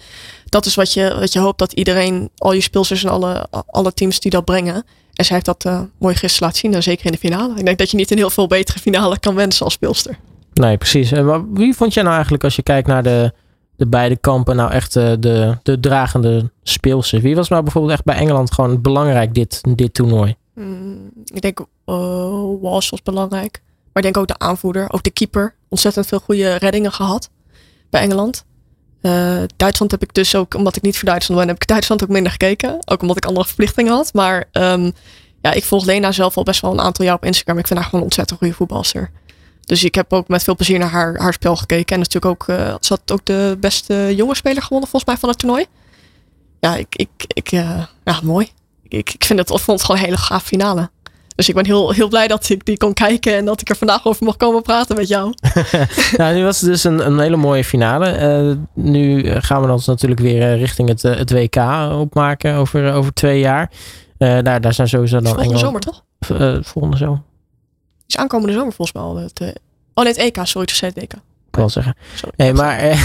dat 0.46 0.66
is 0.66 0.76
wat 0.76 0.94
je, 0.94 1.16
wat 1.20 1.34
je 1.34 1.40
hoopt 1.40 1.60
dat 1.60 1.74
iedereen, 1.74 2.30
al 2.38 2.54
je 2.54 2.62
speelsters 2.62 3.04
en 3.04 3.10
alle, 3.10 3.48
alle 3.68 3.94
teams 3.94 4.20
die 4.20 4.32
dat 4.32 4.46
brengen. 4.46 4.86
En 5.14 5.26
zij 5.26 5.34
heeft 5.34 5.46
dat 5.46 5.66
eh, 5.66 5.82
mooi 6.00 6.16
gisteren 6.16 6.48
laten 6.48 6.60
zien. 6.60 6.74
En 6.74 6.84
zeker 6.84 7.06
in 7.06 7.12
de 7.12 7.18
finale. 7.18 7.54
Ik 7.58 7.66
denk 7.66 7.78
dat 7.78 7.92
je 7.92 7.98
niet 7.98 8.12
een 8.12 8.18
heel 8.18 8.30
veel 8.30 8.48
betere 8.48 8.80
finale 8.80 9.20
kan 9.20 9.36
wensen 9.36 9.66
als 9.66 9.74
speelster. 9.74 10.18
Nee, 10.54 10.78
precies. 10.78 11.12
En 11.12 11.54
wie 11.54 11.76
vond 11.76 11.94
jij 11.94 12.04
nou 12.04 12.16
eigenlijk 12.16 12.44
als 12.44 12.56
je 12.56 12.64
kijkt 12.64 12.88
naar 12.88 13.04
de, 13.04 13.34
de 13.78 13.88
beide 13.88 14.16
kampen 14.16 14.56
nou 14.56 14.72
echt 14.72 14.96
eh, 14.96 15.14
de, 15.20 15.58
de 15.64 15.80
dragende 15.80 16.52
speelsters? 16.64 17.22
Wie 17.22 17.36
was 17.36 17.50
nou 17.50 17.64
bijvoorbeeld 17.64 17.94
echt 17.94 18.04
bij 18.04 18.16
Engeland 18.16 18.54
gewoon 18.54 18.82
belangrijk 18.82 19.34
dit, 19.34 19.62
dit 19.76 19.94
toernooi? 19.94 20.36
Mm, 20.54 21.12
ik 21.26 21.42
denk 21.42 21.60
uh, 21.60 21.66
Walsh 22.62 22.90
was 22.90 23.04
belangrijk. 23.04 23.62
Maar 23.94 24.04
ik 24.04 24.14
denk 24.14 24.18
ook 24.18 24.28
de 24.28 24.46
aanvoerder, 24.46 24.94
ook 24.94 25.04
de 25.04 25.10
keeper. 25.10 25.56
Ontzettend 25.70 26.06
veel 26.06 26.20
goede 26.20 26.56
reddingen 26.56 26.92
gehad 26.92 27.30
bij 27.90 28.02
Engeland. 28.02 28.46
Eh, 29.02 29.44
Duitsland 29.56 29.92
heb 29.92 30.04
ik 30.04 30.14
dus 30.14 30.36
ook, 30.36 30.54
omdat 30.54 30.76
ik 30.76 30.82
niet 30.82 30.98
voor 30.98 31.10
Duitsland 31.10 31.40
ben, 31.40 31.50
heb 31.50 31.62
ik 31.62 31.68
Duitsland 31.68 32.04
ook 32.04 32.10
minder 32.10 32.32
gekeken. 32.32 32.78
Ook 32.86 33.02
omdat 33.02 33.18
ik 33.18 33.26
andere 33.26 33.46
verplichtingen 33.46 33.94
had. 33.94 34.14
Maar 34.14 34.46
ehm, 34.52 34.92
ja, 35.42 35.52
ik 35.52 35.64
volg 35.64 35.86
Lena 35.86 36.12
zelf 36.12 36.38
al 36.38 36.44
best 36.44 36.62
wel 36.62 36.72
een 36.72 36.82
aantal 36.82 37.06
jaar 37.06 37.16
op 37.16 37.26
Instagram. 37.26 37.58
Ik 37.58 37.68
vind 37.68 37.80
haar 37.80 37.90
gewoon 37.90 38.04
ontzettend 38.04 38.40
goede 38.40 38.54
voetbalster. 38.54 39.12
Dus 39.66 39.84
ik 39.84 39.96
heb 39.96 40.14
ook 40.14 40.28
met 40.28 40.44
veel 40.44 40.56
plezier 40.56 40.80
naar 40.80 40.90
haar, 40.90 41.20
haar 41.20 41.34
spel 41.34 41.56
gekeken. 41.56 41.96
En 41.96 42.02
natuurlijk 42.02 42.26
ook, 42.26 42.48
eh, 42.48 42.76
ze 42.80 42.94
had 42.94 43.12
ook 43.12 43.26
de 43.26 43.58
beste 43.60 44.14
jonge 44.16 44.36
speler 44.36 44.62
gewonnen 44.62 44.90
volgens 44.90 45.12
mij 45.12 45.20
van 45.20 45.30
het 45.30 45.40
toernooi. 45.40 45.66
Ja, 46.60 46.76
ik, 46.76 46.88
ik, 46.90 47.10
ik 47.28 47.52
eh, 47.52 47.84
ja, 48.04 48.20
mooi. 48.24 48.50
Ik, 48.88 49.14
ik 49.14 49.26
vind 49.26 49.40
het, 49.40 49.50
ik 49.50 49.60
vond 49.60 49.78
het 49.78 49.86
gewoon 49.86 50.02
een 50.02 50.08
hele 50.08 50.22
gaaf 50.22 50.44
finale. 50.44 50.90
Dus 51.36 51.50
ik 51.50 51.56
ben 51.56 51.66
heel, 51.66 51.92
heel 51.92 52.08
blij 52.08 52.28
dat 52.28 52.50
ik 52.50 52.66
die 52.66 52.78
kon 52.78 52.94
kijken 52.94 53.36
en 53.36 53.46
dat 53.46 53.62
ik 53.62 53.70
er 53.70 53.76
vandaag 53.76 54.06
over 54.06 54.26
mag 54.26 54.38
komen 54.38 54.62
praten 54.62 54.96
met 54.96 55.08
jou. 55.08 55.34
nou, 56.18 56.36
nu 56.36 56.44
was 56.44 56.62
het 56.62 56.70
dus 56.70 56.84
een, 56.84 57.06
een 57.06 57.20
hele 57.20 57.36
mooie 57.36 57.64
finale. 57.64 58.06
Eh, 58.06 58.52
nu 58.74 59.32
gaan 59.42 59.62
we 59.62 59.72
ons 59.72 59.86
natuurlijk 59.86 60.22
weer 60.22 60.58
richting 60.58 60.90
het, 60.90 61.02
het 61.02 61.32
WK 61.32 61.56
opmaken 61.92 62.56
over, 62.56 62.94
over 62.94 63.14
twee 63.14 63.40
jaar. 63.40 63.72
Daar, 64.18 64.62
daar 64.62 64.74
zijn 64.74 64.88
sowieso 64.88 65.20
dan 65.20 65.34
Volgende 65.34 65.58
zomer 65.58 65.82
toch? 65.82 66.04
volgende 66.62 66.98
zomer, 66.98 67.22
Is 68.08 68.18
aankomende 68.18 68.54
zomer 68.54 68.74
volgens 68.74 68.98
mij 68.98 69.06
al. 69.06 69.16
Het, 69.16 69.40
eh, 69.40 69.48
oh 69.94 70.04
nee, 70.04 70.14
het 70.14 70.18
EK, 70.22 70.46
sorry, 70.46 70.68
het 70.72 70.82
het 70.82 70.98
EK. 70.98 71.14
ik 71.50 71.56
wil 71.56 71.70
zeggen. 71.70 71.96
Sorry. 72.16 72.34
Nee, 72.38 72.54
maar, 72.54 72.78
eh, 72.78 73.00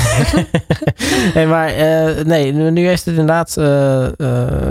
nee, 1.34 1.46
maar 1.46 1.68
eh, 1.68 2.24
nee, 2.24 2.52
nu 2.52 2.86
heeft 2.86 3.04
het 3.04 3.14
inderdaad, 3.16 3.56
eh, 3.56 4.06
eh, 4.06 4.12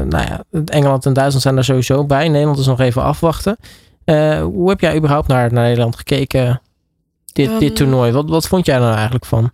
nou 0.08 0.26
ja, 0.28 0.44
Engeland 0.66 1.06
en 1.06 1.14
Duitsland 1.14 1.44
zijn 1.44 1.58
er 1.58 1.64
sowieso 1.64 2.06
bij. 2.06 2.28
Nederland 2.30 2.60
is 2.60 2.66
nog 2.66 2.80
even 2.80 3.04
afwachten. 3.04 3.58
Hoe 4.44 4.70
heb 4.70 4.80
jij 4.80 4.96
überhaupt 4.96 5.28
naar, 5.28 5.54
naar 5.54 5.64
Nederland 5.64 5.96
gekeken, 5.96 6.62
dit, 7.26 7.50
dit 7.50 7.62
Ehm. 7.62 7.74
toernooi? 7.74 8.12
Wat, 8.12 8.30
wat 8.30 8.48
vond 8.48 8.66
jij 8.66 8.76
er 8.76 8.82
nou 8.82 8.94
eigenlijk 8.94 9.26
van? 9.26 9.52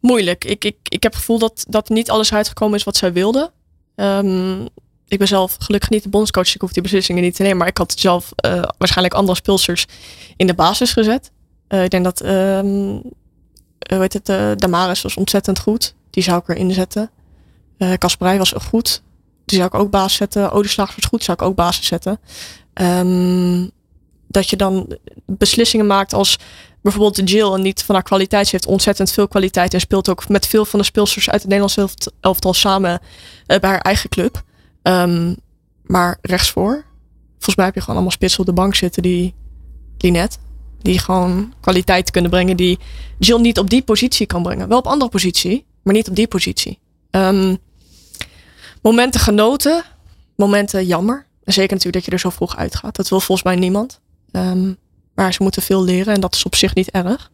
Moeilijk. 0.00 0.44
Ik, 0.44 0.64
ik, 0.64 0.76
ik 0.82 1.02
heb 1.02 1.12
het 1.12 1.20
gevoel 1.20 1.38
dat, 1.38 1.64
dat 1.68 1.88
niet 1.88 2.10
alles 2.10 2.34
uitgekomen 2.34 2.78
is 2.78 2.84
wat 2.84 2.96
zij 2.96 3.12
wilden. 3.12 3.50
Ehm, 3.94 4.66
ik 5.08 5.18
ben 5.18 5.28
zelf 5.28 5.56
gelukkig 5.58 5.90
niet 5.90 6.02
de 6.02 6.08
bondscoach. 6.08 6.54
Ik 6.54 6.60
hoef 6.60 6.72
die 6.72 6.82
beslissingen 6.82 7.22
niet 7.22 7.34
te 7.34 7.42
nemen. 7.42 7.56
Maar 7.56 7.68
ik 7.68 7.78
had 7.78 7.94
zelf 7.98 8.32
eh, 8.36 8.62
waarschijnlijk 8.78 9.16
andere 9.16 9.36
speelsters 9.36 9.86
in 10.36 10.46
de 10.46 10.54
basis 10.54 10.92
gezet. 10.92 11.30
Eh, 11.68 11.84
ik 11.84 11.90
denk 11.90 12.04
dat, 12.04 12.20
ehm 12.20 13.00
hoe 13.88 14.00
heet 14.00 14.12
het, 14.12 14.60
Damaris 14.60 15.02
was 15.02 15.16
ontzettend 15.16 15.58
goed. 15.58 15.94
Die 16.10 16.22
zou 16.22 16.38
ik 16.38 16.48
erin 16.48 16.72
zetten. 16.72 17.10
Kasperij 17.98 18.38
was 18.38 18.52
goed. 18.52 19.02
Die 19.44 19.56
zou 19.56 19.68
ik 19.68 19.74
ook 19.74 19.90
basis 19.90 20.16
zetten. 20.16 20.50
Odeslaag 20.50 20.94
was 20.94 21.04
goed, 21.04 21.24
zou 21.24 21.38
ik 21.40 21.46
ook 21.46 21.54
basis 21.54 21.86
zetten. 21.86 22.20
Ehm, 22.74 23.66
dat 24.26 24.50
je 24.50 24.56
dan 24.56 24.96
beslissingen 25.26 25.86
maakt 25.86 26.12
als 26.12 26.38
bijvoorbeeld 26.82 27.30
Jill 27.30 27.52
en 27.52 27.62
niet 27.62 27.82
van 27.82 27.94
haar 27.94 28.04
kwaliteit. 28.04 28.46
Ze 28.46 28.52
heeft 28.52 28.66
ontzettend 28.66 29.10
veel 29.10 29.28
kwaliteit 29.28 29.74
en 29.74 29.80
speelt 29.80 30.08
ook 30.08 30.28
met 30.28 30.46
veel 30.46 30.64
van 30.64 30.78
de 30.78 30.84
speelsters 30.84 31.30
uit 31.30 31.40
het 31.40 31.50
Nederlands 31.50 31.76
elft- 31.76 32.12
elftal 32.20 32.54
samen 32.54 33.00
bij 33.46 33.58
haar 33.60 33.80
eigen 33.80 34.08
club. 34.08 34.42
Ehm, 34.88 35.34
maar 35.82 36.18
rechtsvoor, 36.22 36.84
volgens 37.32 37.56
mij 37.56 37.64
heb 37.64 37.74
je 37.74 37.80
gewoon 37.80 37.94
allemaal 37.96 38.14
spitsen 38.14 38.40
op 38.40 38.46
de 38.46 38.52
bank 38.52 38.74
zitten 38.74 39.02
die 39.02 39.34
Linet, 39.98 40.38
die 40.80 40.98
gewoon 40.98 41.54
kwaliteit 41.60 42.10
kunnen 42.10 42.30
brengen 42.30 42.56
die 42.56 42.78
Jill 43.18 43.40
niet 43.40 43.58
op 43.58 43.70
die 43.70 43.82
positie 43.82 44.26
kan 44.26 44.42
brengen. 44.42 44.68
Wel 44.68 44.78
op 44.78 44.86
andere 44.86 45.10
positie, 45.10 45.66
maar 45.82 45.94
niet 45.94 46.08
op 46.08 46.14
die 46.14 46.28
positie. 46.28 46.78
Ehm, 47.10 47.56
momenten 48.82 49.20
genoten, 49.20 49.82
momenten 50.36 50.86
jammer. 50.86 51.26
En 51.44 51.52
zeker 51.52 51.74
natuurlijk 51.74 51.94
dat 51.94 52.04
je 52.04 52.10
er 52.10 52.30
zo 52.30 52.30
vroeg 52.30 52.56
uitgaat. 52.56 52.96
Dat 52.96 53.08
wil 53.08 53.20
volgens 53.20 53.46
mij 53.46 53.56
niemand. 53.56 54.00
Ehm, 54.30 54.72
maar 55.14 55.32
ze 55.32 55.42
moeten 55.42 55.62
veel 55.62 55.84
leren 55.84 56.14
en 56.14 56.20
dat 56.20 56.34
is 56.34 56.44
op 56.44 56.54
zich 56.54 56.74
niet 56.74 56.90
erg. 56.90 57.30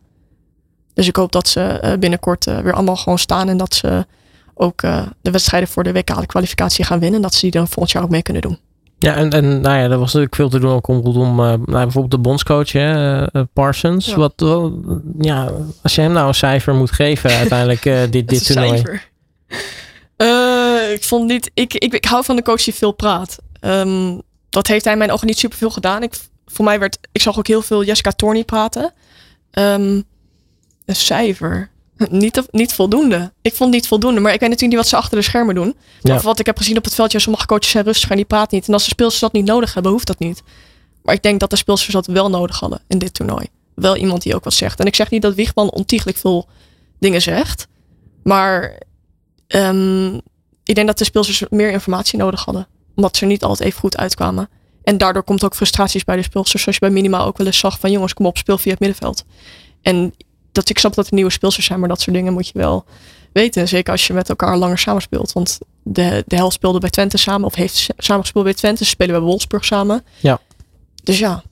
Dus 0.95 1.07
ik 1.07 1.17
hoop 1.17 1.33
dat 1.33 1.49
ze 1.49 1.61
eh, 1.61 1.99
binnenkort 1.99 2.47
eh, 2.47 2.59
weer 2.59 2.75
allemaal 2.75 2.97
gewoon 2.97 3.19
staan 3.19 3.49
en 3.49 3.57
dat 3.57 3.75
ze 3.75 4.07
ook 4.55 4.83
eh, 4.83 5.07
de 5.23 5.31
wedstrijden 5.31 5.69
voor 5.69 5.85
de 5.85 5.93
WK-kwalificatie 5.93 6.85
gaan 6.85 6.99
winnen. 6.99 7.17
En 7.17 7.23
dat 7.23 7.35
ze 7.35 7.41
die 7.41 7.51
dan 7.51 7.69
volgend 7.69 7.91
jaar 7.91 8.03
ook 8.03 8.11
mee 8.11 8.23
kunnen 8.23 8.43
doen. 8.43 8.59
Ja, 9.05 9.15
en, 9.15 9.31
en 9.31 9.61
nou 9.61 9.77
ja, 9.77 9.83
er 9.83 9.99
was 9.99 10.13
natuurlijk 10.13 10.35
veel 10.35 10.49
te 10.49 10.59
doen 10.59 10.71
ook 10.71 10.89
om 10.89 11.01
rondom 11.01 11.31
eh, 11.41 11.47
nou, 11.47 11.65
bijvoorbeeld 11.65 12.11
de 12.11 12.19
bondscoach, 12.19 12.73
hè, 12.73 13.23
eh, 13.27 13.43
Parsons. 13.53 14.07
Ja. 14.07 14.17
Wat, 14.17 14.33
wel, 14.37 14.81
ja, 15.19 15.53
als 15.83 15.95
je 15.95 16.01
hem 16.01 16.13
nou 16.13 16.29
een 16.29 16.35
cijfer 16.35 16.75
moet 16.75 16.93
geven 16.93 17.31
uiteindelijk 17.31 17.85
eh, 17.85 18.01
dit, 18.11 18.29
dit 18.29 18.47
toernooi. 18.47 18.83
ik 20.95 21.05
vond 21.05 21.27
niet. 21.27 21.51
Ik, 21.55 21.75
ik, 21.75 21.95
ik 21.95 22.05
hou 22.05 22.25
van 22.25 22.37
de 22.37 22.43
coach 22.43 22.65
die 22.65 22.75
veel 22.75 22.93
praat. 22.93 23.39
Ehm, 23.61 24.19
dat 24.51 24.67
heeft 24.67 24.85
hij 24.85 24.93
in 24.93 24.99
mijn 24.99 25.13
ogen 25.13 25.27
niet 25.27 25.39
super 25.39 25.59
veel 25.59 25.71
gedaan. 25.71 26.03
Ik, 26.03 26.15
voor 26.47 26.65
mij 26.65 26.79
werd. 26.79 26.99
Ik 27.13 27.23
zag 27.23 27.39
ook 27.39 27.47
heel 27.47 27.63
veel 27.63 27.85
Jessica 27.85 28.11
Torney 28.11 28.45
praten. 28.45 28.93
Ehm, 29.51 30.01
een 30.85 30.97
cijfer. 30.97 31.71
Niet, 31.97 32.43
niet 32.51 32.73
voldoende. 32.73 33.33
Ik 33.43 33.55
vond 33.55 33.71
niet 33.71 33.87
voldoende. 33.87 34.21
Maar 34.21 34.33
ik 34.33 34.41
weet 34.41 34.49
natuurlijk 34.49 34.77
niet 34.77 34.91
wat 34.91 35.01
ze 35.01 35.05
achter 35.05 35.19
de 35.19 35.25
schermen 35.25 35.55
doen. 35.55 35.77
Ja. 36.01 36.15
Of 36.15 36.23
wat 36.23 36.39
ik 36.39 36.47
heb 36.47 36.57
gezien 36.57 36.77
op 36.77 36.85
het 36.85 36.95
veld. 36.95 37.13
Ja, 37.13 37.19
sommige 37.19 37.47
coaches 37.47 37.71
zijn 37.71 37.85
rustig 37.85 38.11
en 38.11 38.17
die 38.17 38.25
praten 38.25 38.57
niet. 38.57 38.67
En 38.67 38.73
als 38.73 38.83
de 38.83 38.89
speelsters 38.89 39.21
dat 39.21 39.33
niet 39.33 39.45
nodig 39.45 39.75
hebben, 39.75 39.93
hoeft 39.93 40.07
dat 40.07 40.19
niet. 40.19 40.43
Maar 41.03 41.15
ik 41.15 41.23
denk 41.23 41.41
dat 41.41 41.51
de 41.51 41.57
speelsters 41.57 41.93
dat 41.93 42.07
wel 42.07 42.31
nodig 42.31 42.61
hadden 42.61 42.81
in 42.89 42.99
dit 42.99 43.15
toernooi. 43.15 43.47
Wel 43.75 43.97
iemand 43.97 44.23
die 44.23 44.35
ook 44.35 44.45
wat 44.45 44.53
zegt. 44.53 44.81
En 44.81 44.87
ik 44.87 44.95
zeg 44.95 45.11
niet 45.11 45.23
dat 45.23 45.35
Wiegman 45.35 45.71
ontiegelijk 45.71 46.19
veel 46.19 46.49
dingen 46.99 47.23
zegt. 47.23 47.67
Maar 48.23 48.83
ehm, 49.47 50.15
ik 50.65 50.75
denk 50.75 50.87
dat 50.87 50.99
de 50.99 51.05
speelsters 51.05 51.43
meer 51.51 51.71
informatie 51.71 52.19
nodig 52.19 52.45
hadden. 52.45 52.67
Omdat 52.95 53.17
ze 53.17 53.23
er 53.23 53.29
niet 53.29 53.43
altijd 53.43 53.69
even 53.69 53.81
goed 53.81 53.97
uitkwamen. 53.97 54.49
En 54.83 54.99
daardoor 54.99 55.23
komt 55.23 55.45
ook 55.45 55.55
frustraties 55.55 56.05
bij 56.05 56.17
de 56.17 56.23
speelsters. 56.23 56.63
Zoals 56.63 56.79
je 56.79 56.85
bij 56.87 56.95
Minima 56.95 57.25
ook 57.25 57.39
wel 57.39 57.47
eens 57.47 57.59
zag 57.59 57.79
van 57.81 57.91
jongens, 57.91 58.15
kom 58.15 58.27
op, 58.27 58.37
speel 58.37 58.59
via 58.59 58.71
het 58.71 58.81
middenveld. 58.81 59.25
En 59.83 60.15
dat 60.55 60.69
ik 60.69 60.79
snap 60.79 60.95
dat 60.95 61.07
er 61.07 61.15
nieuwe 61.15 61.31
speelsters 61.31 61.67
zijn, 61.67 61.81
maar 61.81 61.89
dat 61.89 62.01
soort 62.01 62.17
dingen 62.17 62.33
moet 62.33 62.47
je 62.47 62.59
wel 62.59 62.85
weten. 63.33 63.69
Zeker 63.69 63.93
als 63.93 64.07
je 64.07 64.13
met 64.13 64.29
elkaar 64.29 64.57
langer 64.57 64.79
samenspeelt. 64.79 65.33
Want 65.33 65.59
de, 65.83 66.25
de 66.27 66.37
helft 66.37 66.55
speelde 66.55 66.79
bij 66.79 66.91
Twente 66.91 67.19
samen, 67.19 67.47
of 67.47 67.55
heeft 67.55 67.89
samen 67.97 68.23
gespeeld 68.23 68.45
bij 68.45 68.55
Twente. 68.55 68.85
Ze 68.85 68.91
spelen 68.91 69.15
bij 69.15 69.25
Wolfsburg 69.25 69.65
samen. 69.65 70.05
Ja. 70.21 70.39
Dus 71.03 71.19
ja, 71.19 71.43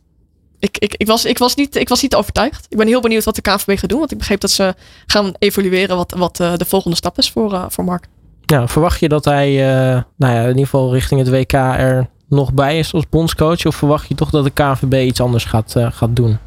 ik, 0.59 0.78
ik, 0.78 0.94
ik, 0.97 1.06
was, 1.06 1.25
ik, 1.25 1.38
was 1.38 1.54
niet, 1.54 1.76
ik 1.76 1.88
was 1.88 2.02
niet 2.02 2.14
overtuigd. 2.14 2.66
Ik 2.68 2.76
ben 2.76 2.87
heel 2.87 3.00
benieuwd 3.00 3.25
wat 3.25 3.35
de 3.35 3.40
KNVB 3.40 3.78
gaat 3.78 3.88
doen. 3.88 3.99
Want 3.99 4.12
ik 4.12 4.18
begreep 4.18 4.40
dat 4.40 4.50
ze 4.50 4.75
gaan 5.06 5.32
evalueren 5.38 5.97
wat, 5.97 6.14
wat 6.16 6.40
eh, 6.40 6.56
de 6.56 6.64
volgende 6.64 6.97
stap 6.97 7.18
is 7.18 7.30
voor, 7.30 7.52
eh, 7.52 7.64
voor 7.68 7.85
Mark. 7.85 8.06
Ja, 8.47 8.68
verwacht 8.68 9.00
je 9.00 9.09
dat 9.09 9.25
hij 9.25 9.49
eh, 9.49 10.02
nou 10.16 10.35
ja, 10.35 10.42
in 10.42 10.49
ieder 10.49 10.64
geval 10.64 10.92
richting 10.92 11.21
het 11.21 11.30
WK 11.30 11.52
er 11.52 12.09
nog 12.28 12.52
bij 12.52 12.78
is 12.78 12.92
als 12.92 13.09
bondscoach? 13.09 13.66
Of 13.66 13.76
verwacht 13.76 14.09
je 14.09 14.14
toch 14.14 14.30
dat 14.30 14.44
de 14.44 14.50
KNVB 14.50 15.06
iets 15.06 15.21
anders 15.21 15.44
gaat, 15.44 15.75
gaat 15.76 16.16
doen? 16.16 16.38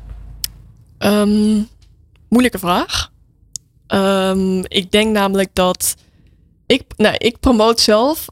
Ehm, 0.97 1.62
moeilijke 2.29 2.60
vraag. 2.60 3.12
Ehm, 3.88 4.63
ik 4.67 4.91
denk 4.91 5.12
namelijk 5.12 5.50
dat 5.53 5.96
ik, 6.65 6.84
nou, 6.98 7.15
ik 7.17 7.39
promoot 7.39 7.79
zelf 7.79 8.25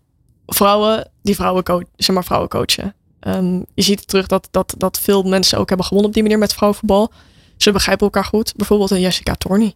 vrouwen 0.46 1.12
die 1.22 1.36
vrouwen, 1.36 1.88
zeg 1.96 2.16
maar 2.16 2.24
vrouwen 2.26 2.50
coachen. 2.50 2.96
Ehm, 3.20 3.62
je 3.74 3.82
ziet 3.82 4.08
terug 4.08 4.28
dat, 4.28 4.48
dat, 4.52 4.76
dat 4.78 5.00
veel 5.00 5.24
mensen 5.24 5.58
ook 5.58 5.68
hebben 5.68 5.86
gewonnen 5.86 6.10
op 6.10 6.16
die 6.16 6.24
manier 6.24 6.40
met 6.40 6.54
vrouwenvoetbal. 6.54 7.12
Ze 7.58 7.72
begrijpen 7.72 8.06
elkaar 8.06 8.26
goed. 8.26 8.54
Bijvoorbeeld 8.56 8.92
een 8.92 9.00
Jessica 9.00 9.36
Torney. 9.36 9.74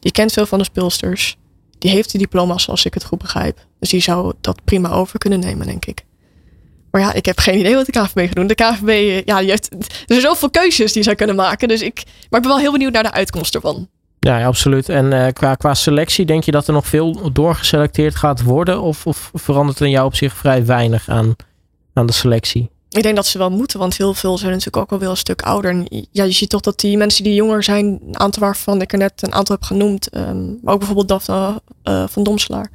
Die 0.00 0.12
kent 0.12 0.32
veel 0.32 0.46
van 0.46 0.58
de 0.58 0.64
speelsters. 0.64 1.36
Die 1.78 1.90
heeft 1.90 2.10
die 2.10 2.20
diploma's 2.20 2.68
als 2.68 2.84
ik 2.84 2.94
het 2.94 3.04
goed 3.04 3.18
begrijp. 3.18 3.66
Dus 3.78 3.90
die 3.90 4.00
zou 4.00 4.32
dat 4.40 4.64
prima 4.64 4.90
over 4.90 5.18
kunnen 5.18 5.40
nemen, 5.40 5.66
denk 5.66 5.84
ik. 5.86 6.04
Maar 6.90 7.00
ja, 7.00 7.12
ik 7.12 7.26
heb 7.26 7.38
geen 7.38 7.58
idee 7.58 7.74
wat 7.74 7.86
de 7.86 7.92
KVB 7.92 8.26
gaat 8.26 8.34
doen. 8.34 8.46
De 8.46 8.54
KVB, 8.54 8.88
eh, 8.88 9.22
ja, 9.22 9.40
die 9.40 9.50
heeft, 9.50 9.72
er 9.72 9.86
zijn 10.06 10.20
zoveel 10.20 10.50
keuzes 10.50 10.92
die 10.92 11.02
zij 11.02 11.14
kunnen 11.14 11.36
maken. 11.36 11.68
Dus 11.68 11.82
ik, 11.82 12.02
maar 12.04 12.40
ik 12.40 12.46
ben 12.46 12.54
wel 12.54 12.58
heel 12.58 12.72
benieuwd 12.72 12.92
naar 12.92 13.02
de 13.02 13.12
uitkomst 13.12 13.54
ervan. 13.54 13.88
Ja, 14.18 14.38
ja, 14.38 14.46
absoluut. 14.46 14.88
En 14.88 15.12
eh, 15.12 15.32
qua, 15.32 15.54
qua 15.54 15.74
selectie, 15.74 16.26
denk 16.26 16.44
je 16.44 16.50
dat 16.50 16.66
er 16.66 16.72
nog 16.72 16.86
veel 16.86 17.32
doorgeselecteerd 17.32 18.14
gaat 18.14 18.42
worden? 18.42 18.80
Of, 18.80 19.06
of 19.06 19.30
verandert 19.34 19.78
er 19.78 19.86
in 19.86 19.92
jouw 19.92 20.06
opzicht 20.06 20.36
vrij 20.36 20.66
weinig 20.66 21.08
aan, 21.08 21.36
aan 21.92 22.06
de 22.06 22.12
selectie? 22.12 22.70
Ik 22.88 23.02
denk 23.02 23.16
dat 23.16 23.26
ze 23.26 23.38
wel 23.38 23.50
moeten, 23.50 23.78
want 23.78 23.96
heel 23.96 24.14
veel 24.14 24.38
zijn 24.38 24.50
natuurlijk 24.50 24.92
ook 24.92 25.00
wel 25.00 25.10
een 25.10 25.16
stuk 25.16 25.42
ouder. 25.42 25.70
En 25.70 26.06
ja, 26.12 26.24
je 26.24 26.32
ziet 26.32 26.50
toch 26.50 26.60
dat 26.60 26.80
die 26.80 26.96
mensen 26.96 27.24
die 27.24 27.34
jonger 27.34 27.62
zijn, 27.62 27.86
een 27.86 28.18
aantal 28.18 28.42
waarvan 28.42 28.80
ik 28.80 28.92
er 28.92 28.98
net 28.98 29.22
een 29.22 29.34
aantal 29.34 29.56
heb 29.56 29.64
genoemd, 29.64 30.08
ehm, 30.08 30.46
maar 30.62 30.72
ook 30.72 30.78
bijvoorbeeld 30.78 31.08
Daphne 31.08 31.62
eh, 31.82 32.04
van 32.08 32.22
Domselaar. 32.22 32.70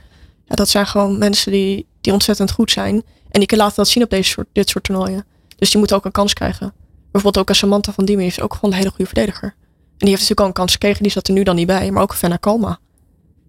Ja, 0.46 0.56
dat 0.56 0.70
zijn 0.70 0.88
gewoon 0.88 1.18
mensen 1.18 1.52
die, 1.52 1.86
die 2.02 2.14
ontzettend 2.14 2.52
goed 2.52 2.72
zijn. 2.72 3.04
En 3.34 3.40
die 3.40 3.46
kunnen 3.48 3.66
laten 3.66 3.84
dat 3.84 3.92
zien 3.92 4.04
op 4.04 4.10
deze 4.10 4.30
soort, 4.30 4.48
dit 4.54 4.70
soort 4.70 4.84
toernooien. 4.84 5.26
Dus 5.58 5.70
die 5.70 5.78
moeten 5.78 5.96
ook 5.98 6.06
een 6.06 6.12
kans 6.12 6.34
krijgen. 6.34 6.74
Bijvoorbeeld 7.12 7.38
ook 7.44 7.50
een 7.50 7.56
Samantha 7.56 7.92
van 7.92 8.06
Diemen 8.06 8.26
is 8.26 8.42
ook 8.42 8.54
gewoon 8.54 8.72
een 8.72 8.78
hele 8.78 8.90
goede 8.90 9.06
verdediger. 9.06 9.44
En 9.44 9.54
die 9.98 10.08
heeft 10.08 10.22
natuurlijk 10.22 10.40
al 10.40 10.46
een 10.48 10.54
kans 10.54 10.72
gekregen, 10.72 11.04
die 11.04 11.12
zat 11.12 11.28
er 11.28 11.34
nu 11.34 11.44
dan 11.44 11.56
niet 11.56 11.68
bij. 11.68 11.92
Maar 11.92 12.04
ook 12.04 12.12
een 12.12 12.18
Fenna 12.18 12.36
Kalma. 12.38 12.80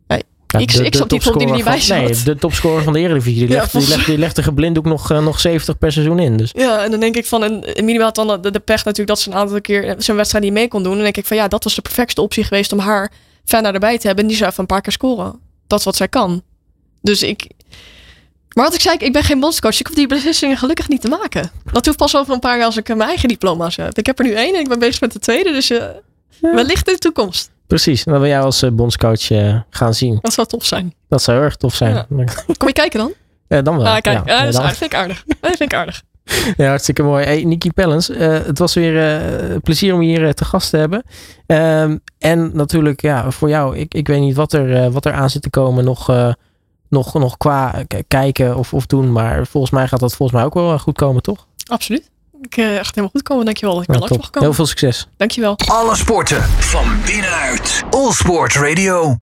Ja, 0.08 0.60
Ik- 0.60 0.72
ik 0.72 0.82
niet 1.10 1.24
waarom 1.24 1.38
die 1.38 1.48
er 1.48 1.54
niet 1.54 1.64
bij 1.64 1.82
Nee, 1.98 2.14
zat. 2.14 2.24
de 2.24 2.36
topscorer 2.36 2.82
van 2.82 2.92
de 2.92 2.98
Eredivisie. 2.98 3.40
Die 3.46 3.48
Ja, 3.48 3.54
legt, 3.60 3.72
die 3.72 3.88
legt, 3.88 4.06
die 4.06 4.18
legt 4.18 4.36
de 4.36 4.42
geblinddoek 4.42 4.84
nog, 4.84 5.10
eh, 5.10 5.24
nog 5.24 5.40
70 5.40 5.78
per 5.78 5.92
seizoen 5.92 6.18
in. 6.18 6.36
Dus 6.36 6.50
Ja, 6.56 6.84
en 6.84 6.90
dan 6.90 7.00
denk 7.00 7.16
ik 7.16 7.26
van, 7.26 7.42
en 7.42 7.84
minimaal 7.84 8.12
dan 8.12 8.42
de, 8.42 8.50
de 8.50 8.60
pech 8.60 8.76
natuurlijk 8.84 9.08
dat 9.08 9.20
ze 9.20 9.30
een 9.30 9.36
aantal 9.36 9.60
keer 9.60 9.94
zijn 9.98 10.16
wedstrijd 10.16 10.44
niet 10.44 10.52
mee 10.52 10.68
kon 10.68 10.80
doen. 10.82 10.90
En 10.90 10.96
dan 10.96 11.04
denk 11.04 11.16
ik 11.16 11.26
van, 11.26 11.36
ja, 11.36 11.48
dat 11.48 11.64
was 11.64 11.74
de 11.74 11.82
perfectste 11.82 12.20
optie 12.20 12.44
geweest 12.44 12.72
om 12.72 12.78
haar 12.78 13.12
Fenna 13.44 13.72
erbij 13.72 13.98
te 13.98 14.06
hebben. 14.06 14.24
En 14.24 14.28
die 14.30 14.38
zou 14.38 14.50
even 14.50 14.60
een 14.62 14.68
paar 14.68 14.80
keer 14.80 14.92
scoren. 14.92 15.38
Dat 15.66 15.78
is 15.78 15.84
wat 15.84 15.96
zij 15.96 16.08
kan. 16.08 16.42
Dus 17.02 17.22
ik... 17.22 17.46
Maar 18.54 18.64
wat 18.64 18.74
ik 18.74 18.80
zei, 18.80 18.96
ik 18.98 19.12
ben 19.12 19.22
geen 19.22 19.40
bondscoach. 19.40 19.80
Ik 19.80 19.86
hoef 19.86 19.96
die 19.96 20.06
beslissingen 20.06 20.56
gelukkig 20.56 20.88
niet 20.88 21.00
te 21.00 21.08
maken. 21.08 21.50
Dat 21.72 21.86
hoeft 21.86 21.98
pas 21.98 22.16
over 22.16 22.34
een 22.34 22.40
paar 22.40 22.56
jaar 22.56 22.66
als 22.66 22.76
ik 22.76 22.88
mijn 22.88 23.00
eigen 23.00 23.28
diploma's 23.28 23.76
heb. 23.76 23.98
Ik 23.98 24.06
heb 24.06 24.18
er 24.18 24.24
nu 24.24 24.32
één 24.32 24.54
en 24.54 24.60
ik 24.60 24.68
ben 24.68 24.78
bezig 24.78 25.00
met 25.00 25.12
de 25.12 25.18
tweede. 25.18 25.52
Dus 25.52 25.70
eh, 25.70 25.84
wellicht 26.40 26.86
in 26.88 26.92
de 26.92 26.98
toekomst. 26.98 27.50
precies. 27.66 28.04
En 28.04 28.12
dan 28.12 28.20
wil 28.20 28.30
jij 28.30 28.40
als 28.40 28.62
eh, 28.62 28.70
bondscoach 28.70 29.30
eh, 29.30 29.60
gaan 29.70 29.94
zien. 29.94 30.18
Dat 30.20 30.32
zou 30.32 30.46
tof 30.46 30.64
zijn. 30.64 30.94
Dat 31.08 31.22
zou 31.22 31.36
heel 31.36 31.46
erg 31.46 31.56
tof 31.56 31.74
zijn. 31.74 31.94
Ja. 31.94 32.06
Ja. 32.16 32.54
Kom 32.56 32.68
je 32.68 32.74
kijken 32.74 32.98
dan? 32.98 33.12
dan 33.64 33.76
wel. 33.76 33.86
ah, 33.86 34.00
kijk. 34.00 34.26
Ja, 34.26 34.36
ah, 34.36 34.44
dat, 34.44 34.48
is 34.54 34.58
aardig. 34.60 34.76
vind 34.76 34.92
ik 34.92 34.98
aardig. 34.98 35.24
Dat 35.26 35.56
vind 35.56 35.72
ik 35.72 35.74
aardig. 35.74 36.02
Ja, 36.56 36.68
hartstikke 36.68 37.02
mooi. 37.02 37.24
Hey, 37.24 37.44
Niki 37.44 37.70
Pellens, 37.72 38.10
eh, 38.10 38.32
het 38.44 38.58
was 38.58 38.74
weer 38.74 39.20
eh, 39.20 39.56
plezier 39.62 39.94
om 39.94 40.02
je 40.02 40.08
hier 40.08 40.26
eh, 40.26 40.32
te 40.32 40.44
gast 40.44 40.70
te 40.70 40.76
hebben. 40.76 41.02
Ehm, 41.46 41.96
en 42.18 42.50
natuurlijk, 42.54 43.02
ja, 43.02 43.30
voor 43.30 43.48
jou, 43.48 43.76
ik, 43.76 43.94
ik 43.94 44.06
weet 44.06 44.20
niet 44.20 44.36
wat 44.36 44.52
er, 44.52 44.84
eh, 44.84 44.88
wat 44.92 45.04
er 45.04 45.12
aan 45.12 45.30
zit 45.30 45.42
te 45.42 45.50
komen 45.50 45.84
nog, 45.84 46.08
eh, 46.10 46.32
nog, 46.94 47.14
nog 47.14 47.36
qua 47.36 47.84
kijken 48.08 48.56
of, 48.56 48.72
of 48.72 48.86
doen. 48.86 49.12
Maar 49.12 49.46
volgens 49.46 49.72
mij 49.72 49.88
gaat 49.88 50.00
dat 50.00 50.14
volgens 50.14 50.38
mij 50.38 50.46
ook 50.46 50.54
wel 50.54 50.72
eh, 50.72 50.78
goed 50.80 50.96
komen, 50.96 51.22
toch? 51.22 51.46
Absoluut. 51.66 52.10
Ik 52.40 52.56
eh, 52.56 52.76
echt 52.78 52.88
helemaal 52.88 53.10
goed 53.10 53.22
komen. 53.22 53.44
Dankjewel 53.44 53.74
dat 53.74 53.84
ik 53.84 53.92
Ja, 53.94 53.98
langs 53.98 54.16
mag 54.16 54.30
komen. 54.30 54.48
Heel 54.48 54.56
veel 54.56 54.66
succes. 54.66 55.08
Dankjewel. 55.16 55.58
Alle 55.66 55.96
sporten 55.96 56.42
van 56.42 56.84
binnenuit. 57.06 57.84
All 57.90 58.12
Sport 58.12 58.54
Radio. 58.54 59.12